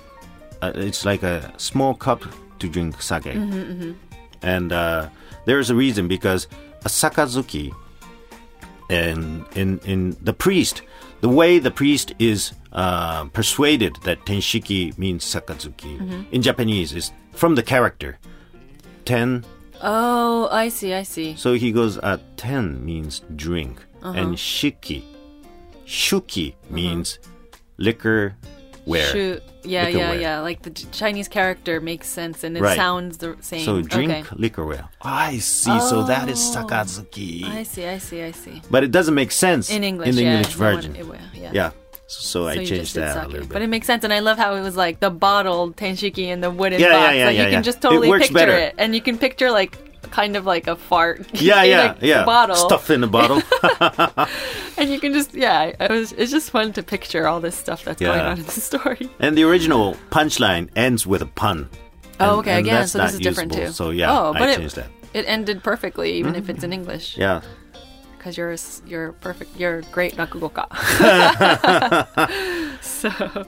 uh, 0.61 0.71
it's 0.75 1.05
like 1.05 1.23
a 1.23 1.53
small 1.57 1.93
cup 1.93 2.23
to 2.59 2.67
drink 2.69 3.01
sake. 3.01 3.23
Mm-hmm, 3.23 3.91
And 4.41 4.71
uh, 4.71 5.09
there's 5.45 5.69
a 5.69 5.75
reason 5.75 6.07
because 6.07 6.47
a 6.85 6.89
sakazuki, 6.89 7.71
and 8.89 9.45
in 9.55 9.79
in 9.85 10.17
the 10.21 10.33
priest, 10.33 10.81
the 11.21 11.29
way 11.29 11.59
the 11.59 11.71
priest 11.71 12.13
is 12.19 12.53
uh, 12.73 13.25
persuaded 13.25 13.95
that 14.03 14.25
tenshiki 14.25 14.97
means 14.97 15.23
sakazuki 15.23 15.97
Mm-hmm. 15.99 16.21
in 16.31 16.41
Japanese 16.41 16.93
is 16.93 17.11
from 17.33 17.55
the 17.55 17.63
character 17.63 18.17
ten. 19.05 19.43
Oh, 19.81 20.49
I 20.51 20.67
see. 20.69 20.93
I 20.93 21.03
see. 21.03 21.35
So 21.37 21.53
he 21.53 21.71
goes, 21.71 21.97
uh, 21.99 22.17
ten 22.35 22.83
means 22.85 23.21
drink, 23.35 23.79
Uh-huh. 24.03 24.19
and 24.19 24.35
shiki, 24.35 25.03
shuki 25.89 26.53
means 26.69 27.17
liquor, 27.77 28.35
ware. 28.85 29.03
Shoot. 29.11 29.43
Yeah, 29.63 29.85
Liquor 29.87 29.97
yeah, 29.97 30.09
ware. 30.11 30.21
yeah. 30.21 30.39
Like 30.39 30.61
the 30.61 30.69
Chinese 30.69 31.27
character 31.27 31.81
makes 31.81 32.07
sense 32.07 32.43
and 32.45 32.55
it 32.55 32.61
Right. 32.61 32.77
sounds 32.77 33.17
the 33.17 33.35
same. 33.41 33.65
So 33.65 33.81
drink 33.81 34.11
Okay. 34.11 34.23
liquorware. 34.37 34.87
I 35.01 35.39
see. 35.39 35.77
So 35.81 36.03
that 36.03 36.29
is 36.29 36.39
oh. 36.55 36.63
sakazuki. 36.63 37.43
I 37.43 37.63
see. 37.63 37.85
I 37.85 37.97
see. 37.97 38.21
I 38.21 38.31
see. 38.31 38.61
But 38.71 38.83
it 38.85 38.91
doesn't 38.91 39.15
make 39.15 39.31
sense 39.31 39.69
In 39.69 39.83
English, 39.83 40.09
in 40.09 40.15
the 40.15 40.23
yeah, 40.23 40.37
English 40.37 40.53
version. 40.53 40.95
it 40.95 41.05
yeah. 41.33 41.51
yeah. 41.51 41.71
So, 42.07 42.47
I 42.47 42.55
So 42.55 42.61
you 42.61 42.67
changed 42.67 42.93
did 42.95 43.03
that 43.03 43.17
a 43.17 43.19
sake. 43.21 43.31
little 43.33 43.47
bit. 43.47 43.53
But 43.53 43.61
it 43.61 43.67
makes 43.69 43.85
sense, 43.85 44.03
and 44.03 44.11
I 44.11 44.17
love 44.19 44.39
how 44.39 44.55
it 44.55 44.61
was 44.61 44.75
like 44.75 44.99
the 44.99 45.11
bottled 45.11 45.75
tenshiki 45.75 46.25
in 46.33 46.41
the 46.41 46.49
wooden 46.49 46.79
Yeah, 46.79 46.87
yeah, 46.87 46.93
box. 46.93 47.15
yeah, 47.17 47.25
like 47.25 47.35
yeah, 47.35 47.41
you 47.43 47.47
yeah. 47.49 47.53
can 47.57 47.63
just 47.63 47.77
It 47.79 47.81
totally 47.81 48.09
works 48.09 48.27
picture 48.29 48.33
better. 48.33 48.57
it, 48.57 48.75
and 48.79 48.95
you 48.95 49.01
can 49.01 49.17
picture 49.19 49.51
like 49.51 49.77
kind 50.11 50.35
of 50.35 50.45
like 50.45 50.67
a 50.67 50.75
fart. 50.75 51.27
yeah, 51.41 51.63
in 51.63 51.69
yeah, 51.69 51.95
a 51.99 52.05
yeah. 52.05 52.25
Bottle, 52.25 52.55
Stuff 52.55 52.89
in 52.89 53.01
the 53.01 53.07
bottle. 53.07 53.41
and 54.77 54.89
you 54.89 54.99
can 54.99 55.13
just 55.13 55.33
yeah. 55.33 55.63
It 55.79 55.89
was 55.89 56.11
it's 56.13 56.31
just 56.31 56.51
fun 56.51 56.73
to 56.73 56.83
picture 56.83 57.27
all 57.27 57.39
this 57.39 57.55
stuff 57.55 57.83
that's 57.85 57.99
going 57.99 58.19
on 58.19 58.39
in 58.39 58.45
the 58.45 58.51
story. 58.61 59.09
and 59.19 59.37
the 59.37 59.43
original 59.43 59.95
punchline 60.09 60.69
ends 60.75 61.05
with 61.05 61.21
a 61.21 61.27
pun. 61.27 61.69
Oh, 62.19 62.39
okay. 62.39 62.51
and 62.51 62.59
Again, 62.59 62.75
that's 62.75 62.91
so 62.91 62.99
this 62.99 63.13
is 63.13 63.19
different 63.19 63.53
too. 63.53 63.71
So 63.71 63.91
yeah, 63.91 64.11
oh, 64.11 64.33
but 64.33 64.43
I 64.43 64.51
it, 64.53 64.71
that. 64.73 64.87
it 65.13 65.25
ended 65.27 65.63
perfectly, 65.63 66.13
even 66.13 66.35
if 66.35 66.49
it's 66.49 66.63
in 66.63 66.71
mm-hmm. 66.71 66.81
English. 66.81 67.17
Yeah. 67.17 67.41
because 68.17 68.37
you're 68.37 68.55
you're 68.85 69.13
perfect. 69.13 69.57
You're 69.57 69.81
great 69.83 70.15
rakugoka. 70.17 70.67
so 72.81 73.45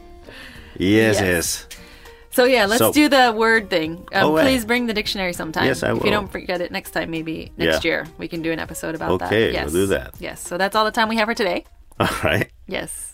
Yes, 0.77 1.19
Yes. 1.19 1.21
yes. 1.21 1.67
So 2.31 2.45
yeah, 2.45 2.65
let's 2.65 2.79
So- 2.79 2.91
do 2.93 3.07
the 3.09 3.33
word 3.35 3.69
thing. 3.69 4.07
Um, 4.13 4.23
Oh, 4.25 4.31
please 4.41 4.65
bring 4.65 4.87
the 4.87 4.93
dictionary 4.93 5.33
sometime. 5.33 5.65
Yes, 5.65 5.83
I 5.83 5.91
will. 5.93 5.99
If 5.99 6.05
you 6.05 6.11
don't 6.11 6.31
forget 6.31 6.61
it 6.61 6.71
next 6.71 6.91
time, 6.91 7.11
maybe 7.11 7.51
next 7.57 7.83
Yeah. 7.85 7.89
year 7.91 8.07
we 8.17 8.27
can 8.27 8.41
do 8.41 8.51
an 8.51 8.59
episode 8.59 8.95
about 8.95 9.19
that. 9.19 9.27
Okay, 9.27 9.51
Yes. 9.53 9.65
we'll 9.65 9.83
do 9.83 9.87
that. 9.87 10.11
Yes. 10.19 10.41
So 10.41 10.57
that's 10.57 10.75
all 10.75 10.85
the 10.85 10.91
time 10.91 11.09
we 11.09 11.15
have 11.17 11.27
for 11.27 11.35
today. 11.35 11.65
All 11.99 12.07
right. 12.23 12.49
Yes. 12.67 13.07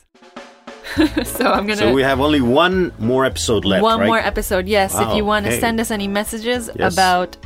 so 1.25 1.45
I'm 1.51 1.67
gonna. 1.67 1.75
So 1.77 1.93
we 1.93 2.01
have 2.01 2.19
only 2.21 2.41
one 2.41 2.91
more 2.97 3.25
episode 3.25 3.65
left, 3.65 3.83
one 3.83 3.99
right? 3.99 4.07
more 4.07 4.17
episode. 4.19 4.67
Yes, 4.67 4.95
if 4.97 5.15
you 5.15 5.25
want 5.25 5.45
to 5.45 5.51
okay. 5.51 5.59
send 5.59 5.79
us 5.79 5.91
any 5.91 6.07
messages 6.07 6.69
Yes. 6.75 6.93
about 6.93 7.37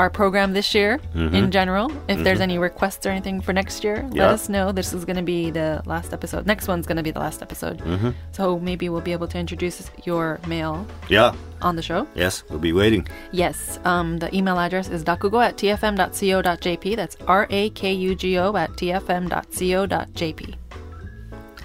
our 0.00 0.10
program 0.10 0.52
this 0.58 0.74
year 0.74 0.98
Mm-hmm. 1.14 1.34
in 1.40 1.50
general, 1.50 1.86
if 2.08 2.18
there's 2.24 2.40
any 2.40 2.56
requests 2.58 3.04
or 3.06 3.10
anything 3.10 3.40
for 3.46 3.52
next 3.52 3.84
year, 3.84 3.96
Yeah. 4.12 4.24
let 4.24 4.30
us 4.38 4.48
know. 4.48 4.72
This 4.72 4.92
is 4.96 5.04
going 5.04 5.16
to 5.24 5.28
be 5.36 5.50
the 5.50 5.82
last 5.92 6.12
episode. 6.12 6.46
Next 6.46 6.66
one's 6.68 6.86
going 6.88 6.96
to 7.02 7.02
be 7.02 7.10
the 7.18 7.20
last 7.26 7.42
episode. 7.42 7.78
Mm-hmm. 7.78 8.10
So 8.32 8.58
maybe 8.58 8.88
we'll 8.88 9.06
be 9.10 9.12
able 9.12 9.28
to 9.34 9.38
introduce 9.38 9.76
your 10.08 10.40
mail 10.46 10.86
Yeah. 11.08 11.34
on 11.68 11.76
the 11.76 11.82
show. 11.82 12.06
Yes, 12.14 12.42
we'll 12.48 12.64
be 12.70 12.72
waiting. 12.72 13.02
Yes, 13.32 13.78
um, 13.84 14.18
the 14.22 14.28
email 14.34 14.58
address 14.58 14.88
is 14.88 15.04
rakugo 15.04 15.38
at 15.48 15.56
tfm.co.jp. 15.60 16.96
That's 16.96 17.16
R 17.28 17.46
A 17.50 17.62
K 17.70 17.92
U 17.92 18.14
G 18.14 18.38
O 18.38 18.56
at 18.56 18.70
tfm.co.jp. 18.80 20.54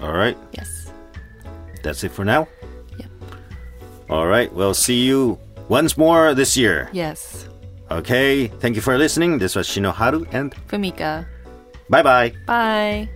All 0.02 0.12
right. 0.12 0.36
Yes. 0.52 0.92
That's 1.82 2.04
it 2.04 2.12
for 2.12 2.24
now. 2.24 2.46
Yep. 2.98 3.10
All 4.10 4.26
right. 4.26 4.52
We'll 4.52 4.74
see 4.74 5.00
you 5.06 5.38
once 5.68 5.96
more 5.96 6.34
this 6.34 6.56
year. 6.56 6.90
Yes. 6.92 7.48
Okay. 7.90 8.48
Thank 8.60 8.76
you 8.76 8.82
for 8.82 8.98
listening. 8.98 9.38
This 9.38 9.54
was 9.54 9.68
Shinoharu 9.68 10.26
and 10.32 10.54
Fumika. 10.68 11.26
bye 11.88 12.02
bye. 12.02 12.32
Bye. 12.46 13.08